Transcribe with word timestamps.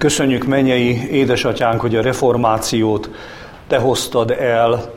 Köszönjük 0.00 0.44
mennyei 0.44 1.10
édesatyánk, 1.10 1.80
hogy 1.80 1.96
a 1.96 2.02
reformációt 2.02 3.10
te 3.66 3.78
hoztad 3.78 4.30
el 4.30 4.94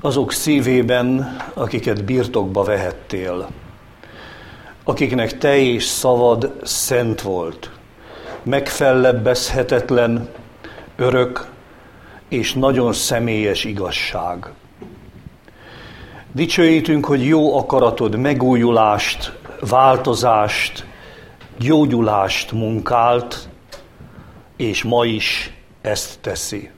azok 0.00 0.32
szívében, 0.32 1.36
akiket 1.54 2.04
birtokba 2.04 2.62
vehettél, 2.62 3.48
akiknek 4.84 5.38
te 5.38 5.56
és 5.56 5.84
szavad 5.84 6.52
szent 6.62 7.22
volt, 7.22 7.70
megfellebbezhetetlen, 8.42 10.28
örök 10.96 11.46
és 12.28 12.52
nagyon 12.52 12.92
személyes 12.92 13.64
igazság. 13.64 14.46
Dicsőítünk, 16.32 17.06
hogy 17.06 17.26
jó 17.26 17.56
akaratod 17.56 18.16
megújulást, 18.16 19.32
változást, 19.60 20.86
gyógyulást 21.58 22.52
munkált, 22.52 23.48
és 24.58 24.82
ma 24.82 25.04
is 25.04 25.52
ezt 25.80 26.18
teszi. 26.20 26.70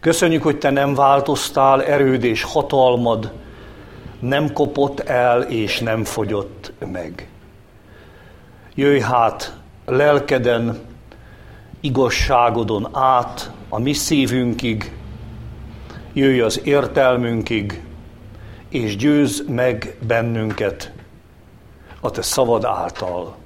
Köszönjük, 0.00 0.42
hogy 0.42 0.58
te 0.58 0.70
nem 0.70 0.94
változtál, 0.94 1.82
erőd 1.84 2.24
és 2.24 2.42
hatalmad 2.42 3.32
nem 4.18 4.52
kopott 4.52 5.00
el 5.00 5.42
és 5.42 5.78
nem 5.78 6.04
fogyott 6.04 6.72
meg. 6.92 7.28
Jöjj 8.74 9.00
hát 9.00 9.56
lelkeden, 9.86 10.80
igazságodon 11.80 12.88
át 12.92 13.50
a 13.68 13.78
mi 13.78 13.92
szívünkig, 13.92 14.92
jöjj 16.12 16.40
az 16.40 16.60
értelmünkig, 16.64 17.82
és 18.68 18.96
győz 18.96 19.44
meg 19.48 19.96
bennünket 20.06 20.92
a 22.00 22.10
te 22.10 22.22
szavad 22.22 22.64
által. 22.64 23.36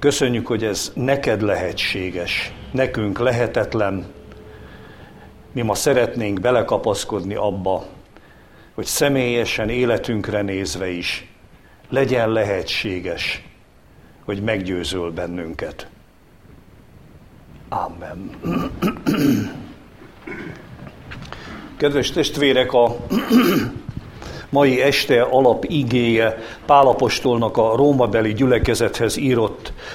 Köszönjük, 0.00 0.46
hogy 0.46 0.64
ez 0.64 0.92
neked 0.94 1.42
lehetséges, 1.42 2.52
nekünk 2.72 3.18
lehetetlen. 3.18 4.06
Mi 5.52 5.62
ma 5.62 5.74
szeretnénk 5.74 6.40
belekapaszkodni 6.40 7.34
abba, 7.34 7.86
hogy 8.74 8.84
személyesen 8.84 9.68
életünkre 9.68 10.42
nézve 10.42 10.88
is 10.88 11.28
legyen 11.88 12.30
lehetséges, 12.30 13.44
hogy 14.24 14.42
meggyőzöl 14.42 15.10
bennünket. 15.10 15.88
Amen. 17.68 18.30
Kedves 21.76 22.10
testvérek, 22.10 22.72
a 22.72 22.96
mai 24.50 24.80
este 24.80 25.22
alap 25.22 25.64
igéje 25.64 26.38
Pálapostolnak 26.66 27.56
a 27.56 27.76
Rómabeli 27.76 28.32
gyülekezethez 28.32 29.16
írott 29.16 29.49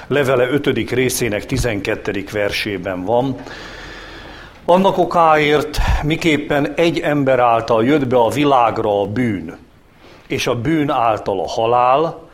levele 0.06 0.48
5. 0.48 0.90
részének 0.90 1.46
12. 1.46 2.24
versében 2.32 3.04
van. 3.04 3.36
Annak 4.64 4.98
okáért 4.98 5.78
miképpen 6.02 6.72
egy 6.74 6.98
ember 6.98 7.38
által 7.38 7.84
jött 7.84 8.06
be 8.06 8.16
a 8.16 8.28
világra 8.28 9.00
a 9.00 9.06
bűn, 9.06 9.58
és 10.26 10.46
a 10.46 10.60
bűn 10.60 10.90
által 10.90 11.40
a 11.40 11.48
halál, 11.48 12.24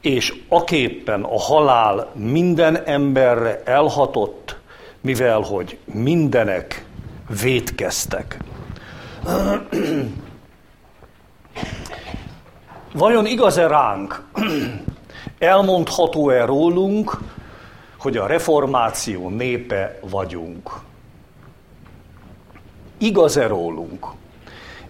és 0.00 0.34
aképpen 0.48 1.22
a 1.22 1.38
halál 1.38 2.10
minden 2.14 2.82
emberre 2.84 3.62
elhatott, 3.64 4.56
mivel 5.00 5.40
hogy 5.40 5.78
mindenek 5.84 6.84
vétkeztek. 7.42 8.38
Vajon 12.92 13.26
igaz-e 13.26 13.66
ránk, 13.66 14.22
elmondható-e 15.38 16.44
rólunk, 16.44 17.18
hogy 17.98 18.16
a 18.16 18.26
reformáció 18.26 19.28
népe 19.28 19.98
vagyunk? 20.00 20.80
Igaz-e 22.98 23.46
rólunk? 23.46 24.06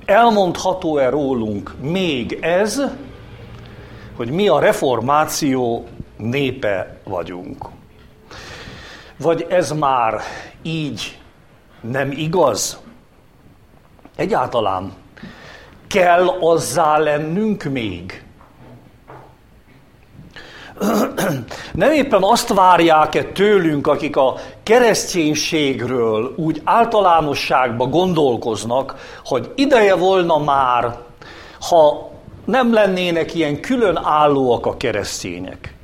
Elmondható-e 0.04 1.08
rólunk 1.08 1.74
még 1.80 2.38
ez, 2.40 2.82
hogy 4.16 4.30
mi 4.30 4.48
a 4.48 4.58
reformáció 4.58 5.86
népe 6.16 6.96
vagyunk? 7.04 7.68
Vagy 9.16 9.46
ez 9.48 9.72
már 9.72 10.20
így 10.62 11.18
nem 11.80 12.10
igaz? 12.10 12.80
Egyáltalán 14.16 14.92
kell 15.86 16.28
azzá 16.28 16.98
lennünk 16.98 17.62
még? 17.64 18.27
Nem 21.72 21.90
éppen 21.92 22.22
azt 22.22 22.54
várják-e 22.54 23.24
tőlünk, 23.24 23.86
akik 23.86 24.16
a 24.16 24.34
kereszténységről 24.62 26.34
úgy 26.36 26.60
általánosságba 26.64 27.86
gondolkoznak, 27.86 28.94
hogy 29.24 29.52
ideje 29.54 29.94
volna 29.94 30.38
már, 30.38 30.96
ha 31.60 32.10
nem 32.44 32.72
lennének 32.72 33.34
ilyen 33.34 33.60
külön 33.60 33.96
állóak 34.02 34.66
a 34.66 34.76
keresztények. 34.76 35.76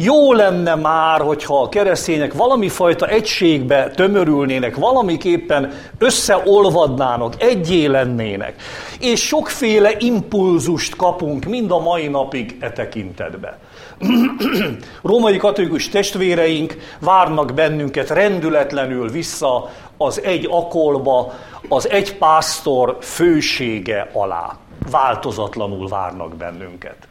Jó 0.00 0.32
lenne 0.32 0.74
már, 0.74 1.20
hogyha 1.20 1.62
a 1.62 1.68
keresztények 1.68 2.34
valami 2.34 2.68
fajta 2.68 3.06
egységbe 3.06 3.90
tömörülnének, 3.90 4.76
valamiképpen 4.76 5.72
összeolvadnának, 5.98 7.42
egyé 7.42 7.86
lennének. 7.86 8.54
És 9.00 9.26
sokféle 9.26 9.90
impulzust 9.98 10.96
kapunk 10.96 11.44
mind 11.44 11.70
a 11.70 11.78
mai 11.78 12.08
napig 12.08 12.56
e 12.60 12.70
tekintetbe. 12.70 13.58
Római 15.02 15.36
katolikus 15.36 15.88
testvéreink 15.88 16.76
várnak 17.00 17.54
bennünket 17.54 18.10
rendületlenül 18.10 19.10
vissza 19.10 19.70
az 19.96 20.22
egy 20.22 20.46
akolba, 20.50 21.34
az 21.68 21.88
egy 21.90 22.16
pásztor 22.16 22.96
fősége 23.00 24.10
alá. 24.12 24.56
Változatlanul 24.90 25.88
várnak 25.88 26.36
bennünket 26.36 27.08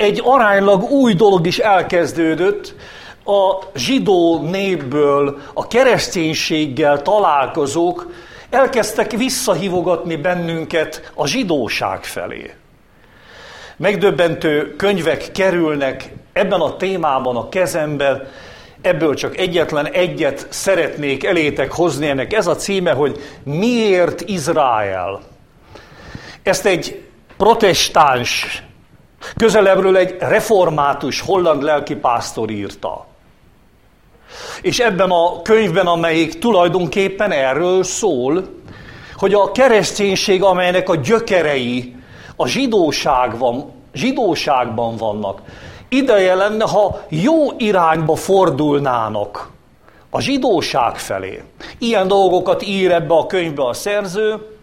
egy 0.00 0.20
aránylag 0.24 0.90
új 0.90 1.14
dolog 1.14 1.46
is 1.46 1.58
elkezdődött, 1.58 2.74
a 3.24 3.58
zsidó 3.74 4.40
népből, 4.42 5.38
a 5.54 5.66
kereszténységgel 5.66 7.02
találkozók 7.02 8.12
elkezdtek 8.50 9.10
visszahívogatni 9.10 10.16
bennünket 10.16 11.12
a 11.14 11.26
zsidóság 11.26 12.04
felé. 12.04 12.54
Megdöbbentő 13.80 14.76
könyvek 14.76 15.32
kerülnek 15.32 16.12
ebben 16.32 16.60
a 16.60 16.76
témában 16.76 17.36
a 17.36 17.48
kezembe, 17.48 18.30
ebből 18.80 19.14
csak 19.14 19.36
egyetlen 19.36 19.86
egyet 19.86 20.46
szeretnék 20.50 21.24
elétek 21.24 21.72
hozni, 21.72 22.08
ennek 22.08 22.32
ez 22.32 22.46
a 22.46 22.56
címe, 22.56 22.92
hogy 22.92 23.20
Miért 23.42 24.20
Izrael? 24.20 25.20
Ezt 26.42 26.66
egy 26.66 27.02
protestáns 27.36 28.62
Közelebbről 29.36 29.96
egy 29.96 30.16
református 30.18 31.20
holland 31.20 31.62
lelkipásztor 31.62 32.50
írta. 32.50 33.06
És 34.62 34.78
ebben 34.78 35.10
a 35.10 35.42
könyvben, 35.42 35.86
amelyik 35.86 36.38
tulajdonképpen 36.38 37.32
erről 37.32 37.82
szól, 37.82 38.48
hogy 39.16 39.34
a 39.34 39.52
kereszténység, 39.52 40.42
amelynek 40.42 40.88
a 40.88 40.96
gyökerei 40.96 41.98
a 42.40 42.46
zsidóságban, 42.46 43.72
zsidóságban 43.92 44.96
vannak, 44.96 45.40
ideje 45.88 46.34
lenne, 46.34 46.64
ha 46.64 47.00
jó 47.08 47.50
irányba 47.58 48.14
fordulnának 48.14 49.50
a 50.10 50.20
zsidóság 50.20 50.98
felé. 50.98 51.42
Ilyen 51.78 52.08
dolgokat 52.08 52.62
ír 52.62 52.90
ebbe 52.90 53.14
a 53.14 53.26
könyvbe 53.26 53.66
a 53.66 53.72
szerző. 53.72 54.56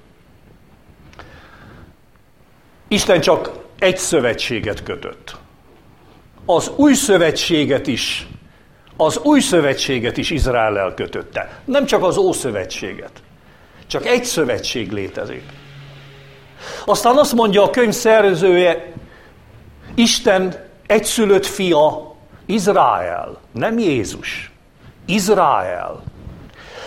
Isten 2.88 3.22
csak 3.22 3.52
egy 3.80 3.98
szövetséget 3.98 4.84
kötött. 4.84 5.36
Az 6.46 6.72
új 6.76 6.94
szövetséget 6.94 7.88
is, 7.88 8.28
az 8.96 9.18
új 9.18 9.40
szövetséget 9.40 10.18
is 10.18 10.30
Izrael 10.30 10.94
kötötte. 10.94 11.62
Nem 11.66 11.86
csak 11.86 12.04
az 12.04 12.18
ószövetséget. 12.18 13.12
Csak 13.88 14.06
egy 14.06 14.24
szövetség 14.24 14.92
létezik. 14.92 15.44
Aztán 16.86 17.18
azt 17.18 17.34
mondja 17.34 17.64
a 17.64 17.70
könyv 17.70 17.94
szerzője, 17.94 18.94
Isten 19.96 20.66
egyszülött 20.88 21.46
fia, 21.46 22.16
Izrael, 22.46 23.38
nem 23.52 23.78
Jézus. 23.78 24.52
Izrael. 25.06 26.04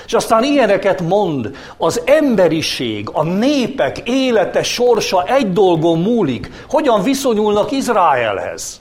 És 0.07 0.13
aztán 0.13 0.45
ilyeneket 0.45 1.01
mond, 1.01 1.57
az 1.77 2.03
emberiség, 2.05 3.09
a 3.13 3.23
népek 3.23 3.99
élete, 4.05 4.63
sorsa 4.63 5.25
egy 5.25 5.53
dolgon 5.53 5.99
múlik. 5.99 6.51
Hogyan 6.69 7.03
viszonyulnak 7.03 7.71
Izraelhez? 7.71 8.81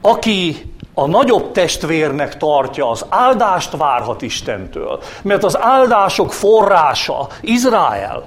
Aki 0.00 0.72
a 0.94 1.06
nagyobb 1.06 1.52
testvérnek 1.52 2.36
tartja, 2.36 2.90
az 2.90 3.06
áldást 3.08 3.76
várhat 3.76 4.22
Istentől, 4.22 5.00
mert 5.22 5.44
az 5.44 5.58
áldások 5.60 6.32
forrása 6.32 7.26
Izrael. 7.40 8.26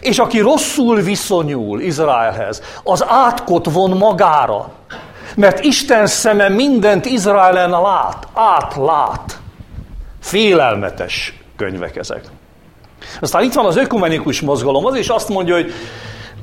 És 0.00 0.18
aki 0.18 0.38
rosszul 0.38 1.00
viszonyul 1.00 1.80
Izraelhez, 1.80 2.62
az 2.82 3.04
átkot 3.08 3.72
von 3.72 3.90
magára, 3.90 4.72
Mert 5.36 5.64
Isten 5.64 6.06
szeme 6.06 6.48
mindent 6.48 7.06
Izraelen 7.06 7.70
lát, 7.70 8.28
átlát. 8.34 9.38
Félelmetes 10.20 11.34
könyvek 11.56 11.96
ezek. 11.96 12.24
Aztán 13.20 13.42
itt 13.42 13.52
van 13.52 13.66
az 13.66 13.76
ökumenikus 13.76 14.40
mozgalom, 14.40 14.86
az 14.86 14.94
is 14.94 15.08
azt 15.08 15.28
mondja, 15.28 15.54
hogy 15.54 15.72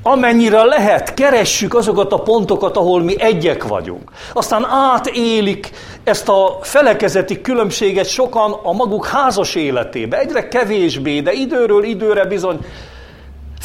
amennyire 0.01 0.63
lehet, 0.63 1.13
keressük 1.13 1.74
azokat 1.74 2.13
a 2.13 2.19
pontokat, 2.19 2.77
ahol 2.77 3.03
mi 3.03 3.21
egyek 3.21 3.63
vagyunk. 3.63 4.12
Aztán 4.33 4.65
átélik 4.65 5.71
ezt 6.03 6.29
a 6.29 6.57
felekezeti 6.62 7.41
különbséget 7.41 8.09
sokan 8.09 8.51
a 8.63 8.74
maguk 8.74 9.06
házas 9.06 9.56
életébe, 9.56 10.19
egyre 10.19 10.47
kevésbé, 10.47 11.19
de 11.19 11.31
időről 11.31 11.83
időre 11.83 12.25
bizony 12.25 12.59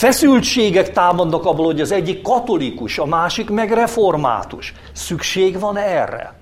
feszültségek 0.02 0.92
támadnak 0.92 1.44
abból, 1.44 1.64
hogy 1.64 1.80
az 1.80 1.92
egyik 1.92 2.22
katolikus, 2.22 2.98
a 2.98 3.04
másik 3.04 3.50
meg 3.50 3.72
református. 3.72 4.74
Szükség 4.92 5.58
van 5.58 5.76
erre? 5.76 6.34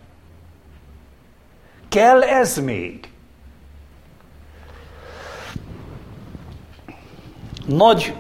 Kell 1.89 2.23
ez 2.23 2.59
még? 2.59 3.09
Nagy 7.67 8.15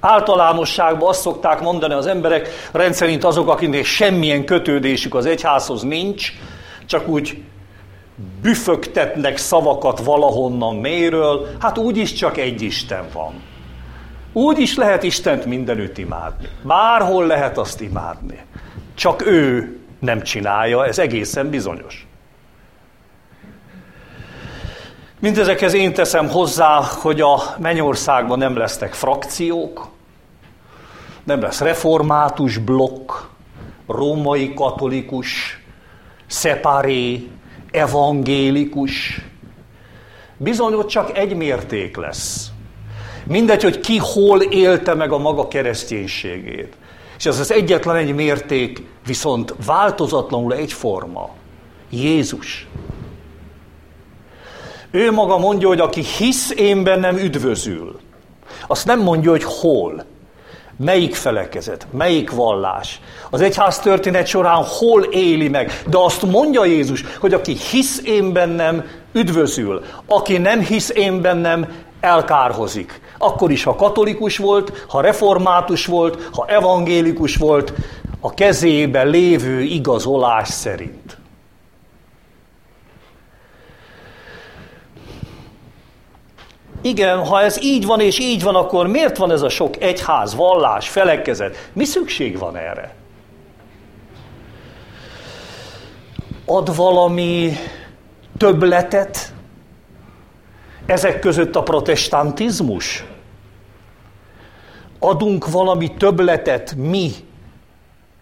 általánosságban 0.00 1.08
azt 1.08 1.20
szokták 1.20 1.60
mondani 1.60 1.94
az 1.94 2.06
emberek, 2.06 2.48
rendszerint 2.72 3.24
azok, 3.24 3.48
akiknek 3.48 3.84
semmilyen 3.84 4.44
kötődésük 4.44 5.14
az 5.14 5.26
egyházhoz 5.26 5.82
nincs, 5.82 6.32
csak 6.86 7.08
úgy 7.08 7.42
büfögtetnek 8.42 9.36
szavakat 9.36 10.00
valahonnan 10.04 10.76
méről, 10.76 11.46
hát 11.58 11.78
úgyis 11.78 12.12
csak 12.12 12.36
egy 12.36 12.62
Isten 12.62 13.04
van. 13.12 13.49
Úgy 14.32 14.58
is 14.58 14.76
lehet 14.76 15.02
Istent 15.02 15.44
mindenütt 15.44 15.98
imádni. 15.98 16.48
Bárhol 16.62 17.26
lehet 17.26 17.58
azt 17.58 17.80
imádni. 17.80 18.40
Csak 18.94 19.26
ő 19.26 19.76
nem 19.98 20.22
csinálja, 20.22 20.86
ez 20.86 20.98
egészen 20.98 21.50
bizonyos. 21.50 22.06
Mindezekhez 25.20 25.72
én 25.72 25.92
teszem 25.92 26.28
hozzá, 26.28 26.80
hogy 27.00 27.20
a 27.20 27.40
mennyországban 27.58 28.38
nem 28.38 28.56
lesznek 28.56 28.92
frakciók, 28.92 29.88
nem 31.24 31.40
lesz 31.40 31.60
református 31.60 32.58
blokk, 32.58 33.12
római 33.86 34.54
katolikus, 34.54 35.60
szeparé, 36.26 37.28
evangélikus. 37.70 39.20
Bizony 40.36 40.72
ott 40.74 40.88
csak 40.88 41.16
egy 41.16 41.36
mérték 41.36 41.96
lesz. 41.96 42.49
Mindegy, 43.26 43.62
hogy 43.62 43.80
ki 43.80 43.96
hol 43.96 44.42
élte 44.42 44.94
meg 44.94 45.12
a 45.12 45.18
maga 45.18 45.48
kereszténységét. 45.48 46.74
És 47.18 47.26
ez 47.26 47.38
az 47.38 47.52
egyetlen 47.52 47.96
egy 47.96 48.14
mérték, 48.14 48.82
viszont 49.06 49.54
változatlanul 49.66 50.54
egyforma. 50.54 51.30
Jézus. 51.90 52.66
Ő 54.90 55.12
maga 55.12 55.38
mondja, 55.38 55.68
hogy 55.68 55.80
aki 55.80 56.02
hisz 56.18 56.50
én 56.50 56.82
bennem 56.82 57.16
üdvözül. 57.16 57.98
Azt 58.66 58.86
nem 58.86 59.00
mondja, 59.00 59.30
hogy 59.30 59.44
hol. 59.44 60.04
Melyik 60.76 61.14
felekezet, 61.14 61.86
melyik 61.90 62.30
vallás. 62.30 63.00
Az 63.30 63.40
egyház 63.40 63.78
történet 63.78 64.26
során 64.26 64.62
hol 64.64 65.02
éli 65.02 65.48
meg. 65.48 65.82
De 65.86 65.98
azt 65.98 66.22
mondja 66.22 66.64
Jézus, 66.64 67.04
hogy 67.18 67.34
aki 67.34 67.56
hisz 67.70 68.00
én 68.04 68.32
bennem, 68.32 68.84
üdvözül. 69.12 69.84
Aki 70.06 70.38
nem 70.38 70.60
hisz 70.60 70.90
én 70.90 71.20
bennem, 71.20 71.68
elkárhozik. 72.00 73.00
Akkor 73.22 73.50
is, 73.50 73.62
ha 73.62 73.76
katolikus 73.76 74.36
volt, 74.36 74.84
ha 74.88 75.00
református 75.00 75.86
volt, 75.86 76.28
ha 76.32 76.46
evangélikus 76.46 77.36
volt, 77.36 77.72
a 78.20 78.34
kezében 78.34 79.08
lévő 79.08 79.60
igazolás 79.60 80.48
szerint. 80.48 81.16
Igen, 86.82 87.26
ha 87.26 87.40
ez 87.40 87.62
így 87.62 87.86
van 87.86 88.00
és 88.00 88.18
így 88.18 88.42
van, 88.42 88.54
akkor 88.54 88.86
miért 88.86 89.16
van 89.16 89.30
ez 89.30 89.42
a 89.42 89.48
sok 89.48 89.82
egyház, 89.82 90.34
vallás, 90.34 90.88
felekezet? 90.88 91.70
Mi 91.72 91.84
szükség 91.84 92.38
van 92.38 92.56
erre? 92.56 92.94
Ad 96.46 96.76
valami 96.76 97.52
többletet 98.36 99.32
ezek 100.86 101.18
között 101.18 101.56
a 101.56 101.62
protestantizmus? 101.62 103.04
Adunk 105.02 105.50
valami 105.50 105.94
többletet 105.94 106.74
mi, 106.74 107.10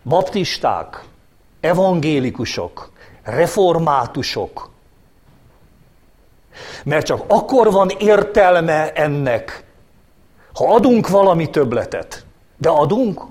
baptisták, 0.04 1.04
evangélikusok, 1.60 2.90
reformátusok, 3.22 4.70
mert 6.84 7.06
csak 7.06 7.24
akkor 7.26 7.70
van 7.72 7.88
értelme 7.98 8.92
ennek, 8.92 9.64
ha 10.54 10.74
adunk 10.74 11.08
valami 11.08 11.50
többletet. 11.50 12.24
De 12.56 12.68
adunk? 12.68 13.22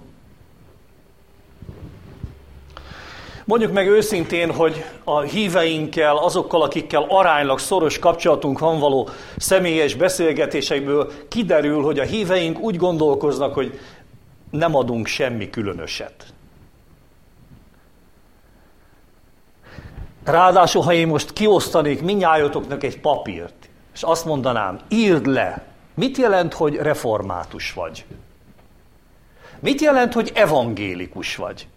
Mondjuk 3.47 3.71
meg 3.71 3.87
őszintén, 3.87 4.53
hogy 4.53 4.85
a 5.03 5.19
híveinkkel, 5.19 6.17
azokkal, 6.17 6.61
akikkel 6.61 7.05
aránylag 7.09 7.59
szoros 7.59 7.99
kapcsolatunk 7.99 8.59
van 8.59 8.79
való 8.79 9.09
személyes 9.37 9.95
beszélgetéseiből 9.95 11.11
kiderül, 11.27 11.83
hogy 11.83 11.99
a 11.99 12.03
híveink 12.03 12.59
úgy 12.59 12.75
gondolkoznak, 12.75 13.53
hogy 13.53 13.79
nem 14.51 14.75
adunk 14.75 15.07
semmi 15.07 15.49
különöset. 15.49 16.25
Ráadásul, 20.23 20.81
ha 20.81 20.93
én 20.93 21.07
most 21.07 21.33
kiosztanék 21.33 22.01
minnyájatoknak 22.01 22.83
egy 22.83 22.99
papírt, 22.99 23.69
és 23.93 24.03
azt 24.03 24.25
mondanám, 24.25 24.79
írd 24.89 25.25
le, 25.25 25.63
mit 25.93 26.17
jelent, 26.17 26.53
hogy 26.53 26.75
református 26.75 27.73
vagy? 27.73 28.05
Mit 29.59 29.81
jelent, 29.81 30.13
hogy 30.13 30.31
evangélikus 30.35 31.35
vagy? 31.35 31.67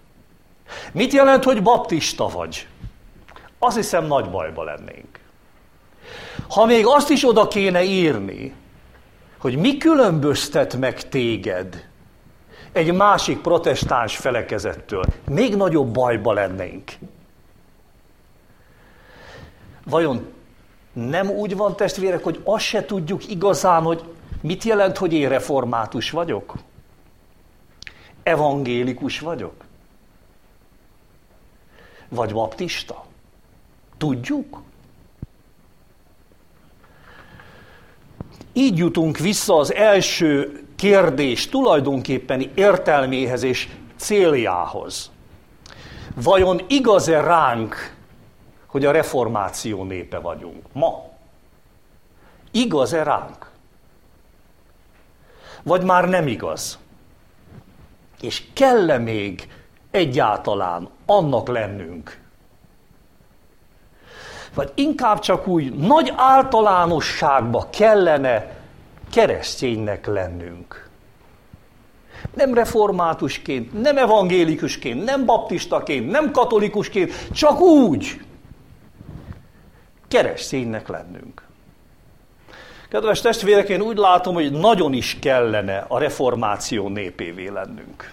Mit 0.93 1.13
jelent, 1.13 1.45
hogy 1.45 1.63
baptista 1.63 2.29
vagy? 2.29 2.67
Azt 3.59 3.77
hiszem, 3.77 4.07
nagy 4.07 4.31
bajba 4.31 4.65
lennénk. 4.65 5.19
Ha 6.49 6.65
még 6.65 6.87
azt 6.87 7.11
is 7.11 7.29
oda 7.29 7.49
kéne 7.49 7.83
írni, 7.83 8.55
hogy 9.39 9.57
mi 9.57 9.77
különböztet 9.77 10.77
meg 10.77 11.09
téged 11.09 11.89
egy 12.73 12.93
másik 12.93 13.41
protestáns 13.41 14.17
felekezettől, 14.17 15.05
még 15.29 15.57
nagyobb 15.57 15.93
bajba 15.93 16.33
lennénk. 16.33 16.91
Vajon 19.85 20.33
nem 20.93 21.31
úgy 21.31 21.57
van 21.57 21.77
testvérek, 21.77 22.25
hogy 22.25 22.41
azt 22.45 22.65
se 22.65 22.85
tudjuk 22.85 23.29
igazán, 23.29 23.83
hogy 23.83 24.05
mit 24.41 24.65
jelent, 24.65 24.99
hogy 24.99 25.12
én 25.12 25.29
református 25.29 26.11
vagyok? 26.11 26.55
Evangélikus 28.23 29.21
vagyok? 29.21 29.65
Vagy 32.11 32.33
baptista? 32.33 33.05
Tudjuk? 33.99 34.62
Így 38.52 38.79
jutunk 38.79 39.19
vissza 39.19 39.57
az 39.57 39.75
első 39.75 40.64
kérdés 40.76 41.49
tulajdonképpeni 41.49 42.50
értelméhez 42.55 43.43
és 43.43 43.69
céljához. 43.97 45.11
Vajon 46.14 46.61
igaz-e 46.69 47.21
ránk 47.21 47.99
hogy 48.71 48.85
a 48.85 48.90
reformáció 48.90 49.85
népe 49.85 50.19
vagyunk. 50.19 50.67
Ma. 50.73 51.09
Igaz-e 52.50 53.02
ránk? 53.02 53.50
Vagy 55.62 55.83
már 55.83 56.09
nem 56.09 56.26
igaz? 56.26 56.79
És 58.21 58.45
kell-e 58.52 58.99
még 58.99 59.49
egyáltalán 59.90 60.88
annak 61.06 61.49
lennünk? 61.49 62.18
Vagy 64.54 64.73
inkább 64.75 65.18
csak 65.18 65.47
úgy 65.47 65.75
nagy 65.75 66.12
általánosságba 66.16 67.68
kellene 67.70 68.59
kereszténynek 69.12 70.06
lennünk. 70.06 70.88
Nem 72.35 72.54
reformátusként, 72.54 73.82
nem 73.82 73.97
evangélikusként, 73.97 75.04
nem 75.04 75.25
baptistaként, 75.25 76.11
nem 76.11 76.30
katolikusként, 76.30 77.12
csak 77.32 77.61
úgy, 77.61 78.20
kereszténynek 80.09 80.88
lennünk. 80.88 81.49
Kedves 82.88 83.20
testvérek, 83.20 83.68
én 83.68 83.80
úgy 83.80 83.97
látom, 83.97 84.35
hogy 84.35 84.52
nagyon 84.52 84.92
is 84.92 85.18
kellene 85.20 85.85
a 85.88 85.99
reformáció 85.99 86.88
népévé 86.88 87.49
lennünk. 87.49 88.12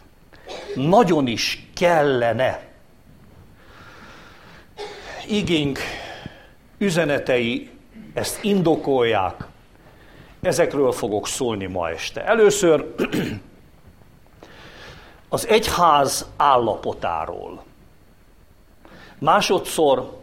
Nagyon 0.75 1.27
is 1.27 1.68
kellene. 1.75 2.68
Igénk 5.27 5.80
üzenetei 6.77 7.70
ezt 8.13 8.44
indokolják. 8.44 9.48
Ezekről 10.42 10.92
fogok 10.92 11.27
szólni 11.27 11.66
ma 11.66 11.89
este. 11.89 12.25
Először 12.25 12.94
az 15.30 15.48
egyház 15.48 16.27
állapotáról. 16.38 17.63
Másodszor 19.20 20.22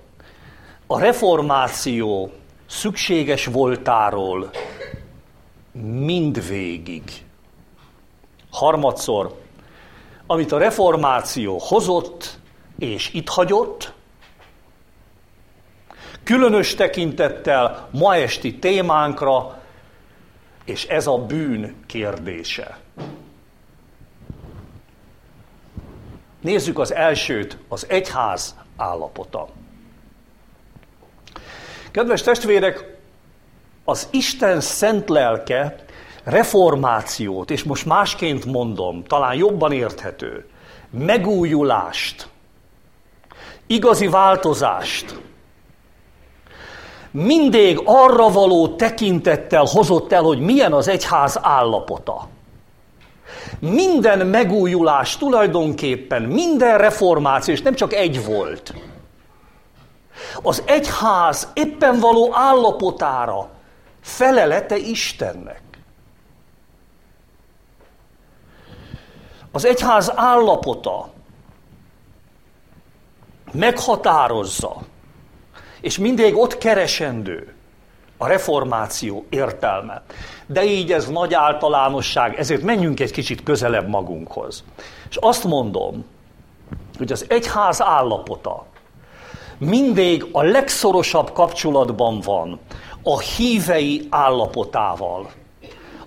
a 0.86 0.98
reformáció 0.98 2.32
szükséges 2.66 3.46
voltáról 3.46 4.50
mindvégig. 5.82 7.02
Harmadszor, 8.50 9.43
amit 10.26 10.52
a 10.52 10.58
reformáció 10.58 11.58
hozott 11.58 12.38
és 12.78 13.12
itt 13.12 13.28
hagyott, 13.28 13.92
különös 16.22 16.74
tekintettel 16.74 17.88
ma 17.92 18.16
esti 18.16 18.58
témánkra, 18.58 19.62
és 20.64 20.86
ez 20.86 21.06
a 21.06 21.18
bűn 21.18 21.74
kérdése. 21.86 22.78
Nézzük 26.40 26.78
az 26.78 26.94
elsőt, 26.94 27.58
az 27.68 27.86
egyház 27.88 28.54
állapota. 28.76 29.48
Kedves 31.90 32.22
testvérek, 32.22 32.96
az 33.84 34.08
Isten 34.10 34.60
szent 34.60 35.08
lelke 35.08 35.84
reformációt, 36.24 37.50
és 37.50 37.62
most 37.62 37.86
másként 37.86 38.44
mondom, 38.44 39.04
talán 39.04 39.34
jobban 39.34 39.72
érthető, 39.72 40.48
megújulást, 40.90 42.28
igazi 43.66 44.06
változást, 44.06 45.20
mindig 47.10 47.80
arra 47.84 48.28
való 48.28 48.68
tekintettel 48.68 49.64
hozott 49.64 50.12
el, 50.12 50.22
hogy 50.22 50.40
milyen 50.40 50.72
az 50.72 50.88
egyház 50.88 51.38
állapota. 51.42 52.28
Minden 53.58 54.26
megújulás 54.26 55.16
tulajdonképpen, 55.16 56.22
minden 56.22 56.78
reformáció, 56.78 57.54
és 57.54 57.62
nem 57.62 57.74
csak 57.74 57.92
egy 57.92 58.24
volt. 58.24 58.74
Az 60.42 60.62
egyház 60.66 61.48
éppen 61.54 62.00
való 62.00 62.30
állapotára 62.32 63.50
felelete 64.00 64.76
Istennek. 64.76 65.62
Az 69.54 69.64
egyház 69.64 70.12
állapota 70.14 71.08
meghatározza, 73.52 74.76
és 75.80 75.98
mindig 75.98 76.36
ott 76.36 76.58
keresendő 76.58 77.54
a 78.16 78.26
reformáció 78.26 79.24
értelme. 79.28 80.02
De 80.46 80.64
így 80.64 80.92
ez 80.92 81.08
nagy 81.08 81.34
általánosság, 81.34 82.38
ezért 82.38 82.62
menjünk 82.62 83.00
egy 83.00 83.10
kicsit 83.10 83.42
közelebb 83.42 83.88
magunkhoz. 83.88 84.64
És 85.08 85.16
azt 85.16 85.44
mondom, 85.44 86.04
hogy 86.98 87.12
az 87.12 87.24
egyház 87.28 87.82
állapota 87.82 88.66
mindig 89.58 90.28
a 90.32 90.42
legszorosabb 90.42 91.32
kapcsolatban 91.32 92.20
van 92.20 92.58
a 93.02 93.18
hívei 93.18 94.06
állapotával, 94.10 95.30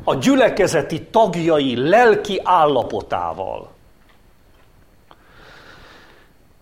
a 0.07 0.15
gyülekezeti 0.15 1.03
tagjai 1.03 1.89
lelki 1.89 2.41
állapotával. 2.43 3.69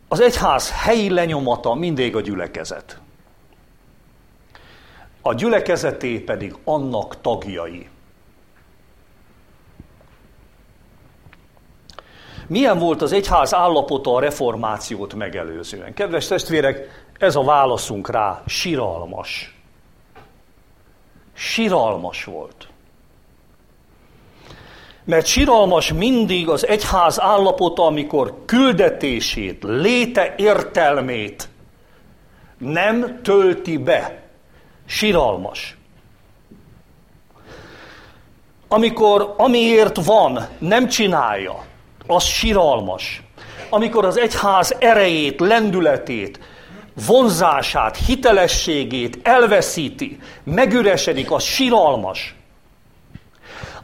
Az 0.08 0.20
egyház 0.20 0.72
helyi 0.72 1.10
lenyomata 1.10 1.74
mindig 1.74 2.16
a 2.16 2.22
gyülekezet 2.22 3.00
a 5.28 5.34
gyülekezeté 5.34 6.20
pedig 6.20 6.56
annak 6.64 7.22
tagjai. 7.22 7.90
Milyen 12.48 12.80
volt 12.80 13.02
az 13.02 13.12
egyház 13.12 13.54
állapota 13.54 14.14
a 14.14 14.20
reformációt 14.20 15.14
megelőzően? 15.14 15.94
Kedves 15.94 16.28
testvérek, 16.28 17.06
ez 17.20 17.36
a 17.36 17.44
válaszunk 17.44 18.10
rá 18.10 18.44
siralmas. 18.48 19.60
Siralmas 21.34 22.24
volt. 22.24 22.68
Mert 25.06 25.26
siralmas 25.26 25.94
mindig 25.94 26.50
az 26.50 26.68
egyház 26.68 27.20
állapota, 27.20 27.86
amikor 27.86 28.44
küldetését, 28.46 29.64
léte 29.64 30.34
értelmét 30.38 31.50
nem 32.58 33.20
tölti 33.24 33.78
be 33.78 34.22
siralmas. 34.86 35.78
Amikor 38.68 39.34
amiért 39.38 40.06
van, 40.06 40.48
nem 40.58 40.88
csinálja, 40.88 41.64
az 42.08 42.24
siralmas. 42.24 43.22
Amikor 43.70 44.06
az 44.06 44.18
egyház 44.18 44.76
erejét, 44.80 45.40
lendületét, 45.40 46.40
vonzását, 47.08 47.98
hitelességét 47.98 49.20
elveszíti, 49.24 50.20
megüresedik, 50.44 51.32
az 51.32 51.44
siralmas. 51.44 52.36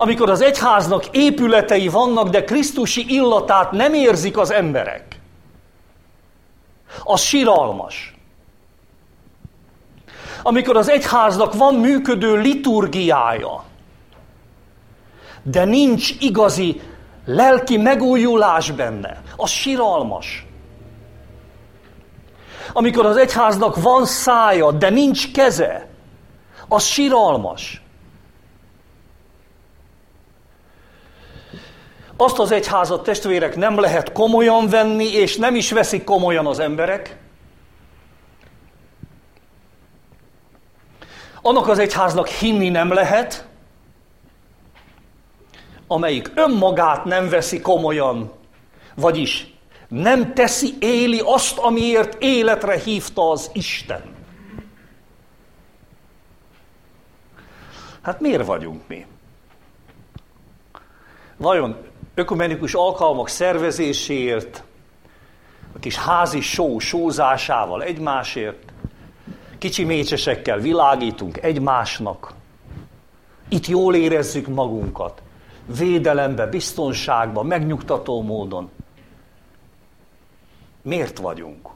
Amikor 0.01 0.29
az 0.29 0.41
egyháznak 0.41 1.05
épületei 1.11 1.87
vannak, 1.87 2.29
de 2.29 2.43
Krisztusi 2.43 3.05
illatát 3.07 3.71
nem 3.71 3.93
érzik 3.93 4.37
az 4.37 4.51
emberek, 4.51 5.19
az 7.03 7.21
siralmas 7.21 8.15
amikor 10.43 10.77
az 10.77 10.89
egyháznak 10.89 11.53
van 11.53 11.75
működő 11.75 12.35
liturgiája, 12.35 13.63
de 15.43 15.63
nincs 15.65 16.09
igazi 16.19 16.81
lelki 17.25 17.77
megújulás 17.77 18.71
benne, 18.71 19.21
az 19.35 19.49
siralmas. 19.49 20.45
Amikor 22.73 23.05
az 23.05 23.17
egyháznak 23.17 23.81
van 23.81 24.05
szája, 24.05 24.71
de 24.71 24.89
nincs 24.89 25.31
keze, 25.31 25.87
az 26.67 26.83
siralmas. 26.83 27.80
Azt 32.23 32.39
az 32.39 32.51
egyházat 32.51 33.03
testvérek 33.03 33.55
nem 33.55 33.79
lehet 33.79 34.11
komolyan 34.11 34.67
venni, 34.67 35.13
és 35.13 35.37
nem 35.37 35.55
is 35.55 35.71
veszik 35.71 36.03
komolyan 36.03 36.45
az 36.45 36.59
emberek, 36.59 37.19
Annak 41.43 41.67
az 41.67 41.79
egyháznak 41.79 42.27
hinni 42.27 42.69
nem 42.69 42.93
lehet, 42.93 43.47
amelyik 45.87 46.31
önmagát 46.35 47.05
nem 47.05 47.29
veszi 47.29 47.61
komolyan, 47.61 48.31
vagyis 48.95 49.53
nem 49.87 50.33
teszi 50.33 50.73
éli 50.79 51.21
azt, 51.25 51.57
amiért 51.57 52.23
életre 52.23 52.77
hívta 52.77 53.29
az 53.29 53.49
Isten. 53.53 54.01
Hát 58.01 58.19
miért 58.19 58.45
vagyunk 58.45 58.87
mi? 58.87 59.05
Vajon 61.37 61.90
ökumenikus 62.13 62.73
alkalmak 62.73 63.27
szervezéséért, 63.27 64.63
a 65.75 65.79
kis 65.79 65.95
házi 65.95 66.41
só 66.41 66.79
sózásával 66.79 67.83
egymásért, 67.83 68.71
kicsi 69.57 69.83
mécsesekkel 69.83 70.59
világítunk 70.59 71.43
egymásnak. 71.43 72.33
Itt 73.49 73.67
jól 73.67 73.95
érezzük 73.95 74.47
magunkat. 74.47 75.21
Védelembe, 75.77 76.47
biztonságba, 76.47 77.43
megnyugtató 77.43 78.21
módon. 78.21 78.69
Miért 80.81 81.17
vagyunk? 81.17 81.69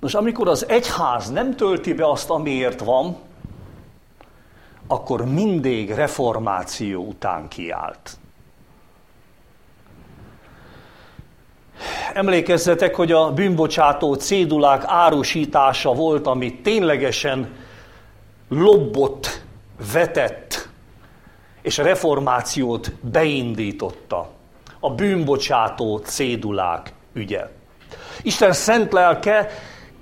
Nos, 0.00 0.14
amikor 0.14 0.48
az 0.48 0.68
egyház 0.68 1.30
nem 1.30 1.56
tölti 1.56 1.92
be 1.92 2.10
azt, 2.10 2.30
amiért 2.30 2.80
van, 2.80 3.16
akkor 4.86 5.24
mindig 5.24 5.90
reformáció 5.90 7.04
után 7.04 7.48
kiállt. 7.48 8.18
Emlékezzetek, 12.14 12.94
hogy 12.94 13.12
a 13.12 13.32
bűnbocsátó 13.32 14.14
cédulák 14.14 14.82
árusítása 14.86 15.92
volt, 15.92 16.26
ami 16.26 16.54
ténylegesen 16.60 17.48
lobbot 18.48 19.44
vetett, 19.92 20.68
és 21.62 21.78
a 21.78 21.82
reformációt 21.82 22.92
beindította. 23.00 24.30
A 24.80 24.90
bűnbocsátó 24.90 25.96
cédulák 25.96 26.92
ügye. 27.12 27.48
Isten 28.22 28.52
szent 28.52 28.92
lelke 28.92 29.50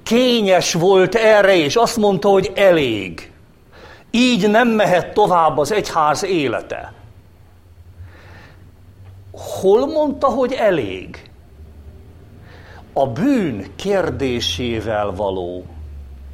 kényes 0.03 0.73
volt 0.73 1.15
erre, 1.15 1.57
és 1.57 1.77
azt 1.77 1.97
mondta, 1.97 2.29
hogy 2.29 2.53
elég. 2.55 3.33
Így 4.11 4.51
nem 4.51 4.69
mehet 4.69 5.13
tovább 5.13 5.59
az 5.59 5.73
egyház 5.73 6.25
élete. 6.25 6.93
Hol 9.33 9.87
mondta, 9.87 10.27
hogy 10.27 10.53
elég? 10.53 11.31
A 12.97 13.07
bűn 13.07 13.75
kérdésével 13.77 15.11
való 15.11 15.65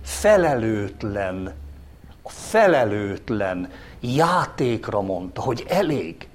felelőtlen, 0.02 1.54
a 2.22 2.28
felelőtlen 2.28 3.70
játékra 4.00 5.00
mondta, 5.00 5.40
hogy 5.40 5.64
elég. 5.68 6.28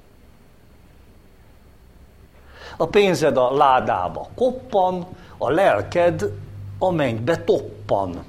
A 2.77 2.87
pénzed 2.87 3.37
a 3.37 3.55
ládába 3.55 4.27
koppan, 4.35 5.07
a 5.37 5.49
lelked 5.49 6.31
a 6.79 6.91
mennybe 6.91 7.37
toppan. 7.37 8.23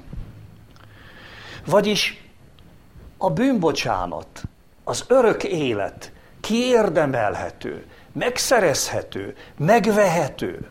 Vagyis 1.65 2.29
a 3.17 3.29
bűnbocsánat, 3.29 4.43
az 4.83 5.05
örök 5.07 5.43
élet 5.43 6.11
kiérdemelhető, 6.41 7.85
megszerezhető, 8.11 9.35
megvehető. 9.57 10.69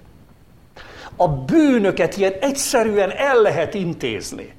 A 1.16 1.28
bűnöket 1.28 2.16
ilyen 2.16 2.32
egyszerűen 2.40 3.10
el 3.10 3.40
lehet 3.40 3.74
intézni. 3.74 4.54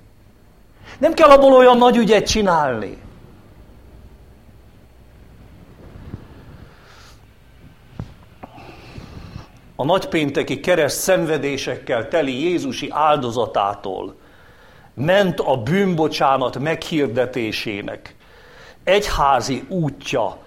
Nem 0.98 1.14
kell 1.14 1.30
abból 1.30 1.54
olyan 1.54 1.78
nagy 1.78 1.98
ügyet 1.98 2.28
csinálni. 2.28 2.98
A 9.76 9.86
nagypénteki 9.86 10.60
kereszt 10.60 11.00
szenvedésekkel 11.00 12.08
teli 12.08 12.42
Jézusi 12.42 12.88
áldozatától 12.92 14.16
ment 14.94 15.40
a 15.40 15.58
bűnbocsánat 15.58 16.60
meghirdetésének 16.60 18.16
egyházi 18.84 19.66
útja 19.70 20.38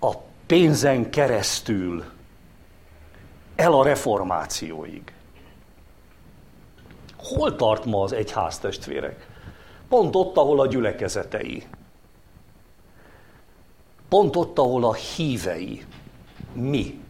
a 0.00 0.12
pénzen 0.46 1.10
keresztül 1.10 2.04
el 3.56 3.72
a 3.72 3.82
reformációig. 3.82 5.12
Hol 7.16 7.56
tart 7.56 7.84
ma 7.84 8.02
az 8.02 8.12
egyház 8.12 8.58
testvérek? 8.58 9.26
Pont 9.88 10.14
ott, 10.14 10.36
ahol 10.36 10.60
a 10.60 10.66
gyülekezetei. 10.66 11.66
Pont 14.08 14.36
ott, 14.36 14.58
ahol 14.58 14.84
a 14.84 14.94
hívei. 14.94 15.84
Mi. 16.52 17.00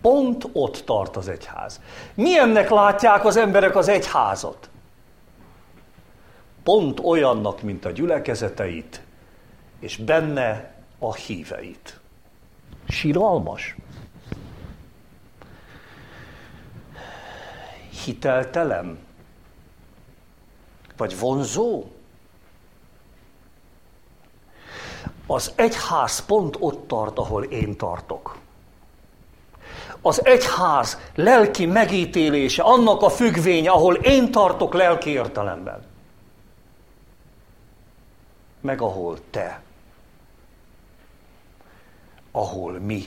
Pont 0.00 0.48
ott 0.52 0.82
tart 0.84 1.16
az 1.16 1.28
egyház. 1.28 1.80
Milyennek 2.14 2.70
látják 2.70 3.24
az 3.24 3.36
emberek 3.36 3.76
az 3.76 3.88
egyházat? 3.88 4.70
Pont 6.62 7.00
olyannak, 7.00 7.62
mint 7.62 7.84
a 7.84 7.90
gyülekezeteit, 7.90 9.02
és 9.78 9.96
benne 9.96 10.74
a 10.98 11.14
híveit. 11.14 12.00
Síralmas. 12.88 13.76
Hiteltelen? 18.04 18.98
Vagy 20.96 21.18
vonzó? 21.18 21.84
Az 25.26 25.52
egyház 25.56 26.24
pont 26.24 26.56
ott 26.58 26.88
tart, 26.88 27.18
ahol 27.18 27.44
én 27.44 27.76
tartok. 27.76 28.36
Az 30.02 30.24
egyház 30.24 30.98
lelki 31.14 31.66
megítélése, 31.66 32.62
annak 32.62 33.02
a 33.02 33.08
függvénye, 33.08 33.70
ahol 33.70 33.94
én 33.94 34.30
tartok 34.30 34.74
lelki 34.74 35.10
értelemben. 35.10 35.82
Meg 38.60 38.80
ahol 38.80 39.18
te. 39.30 39.62
Ahol 42.30 42.72
mi. 42.78 43.06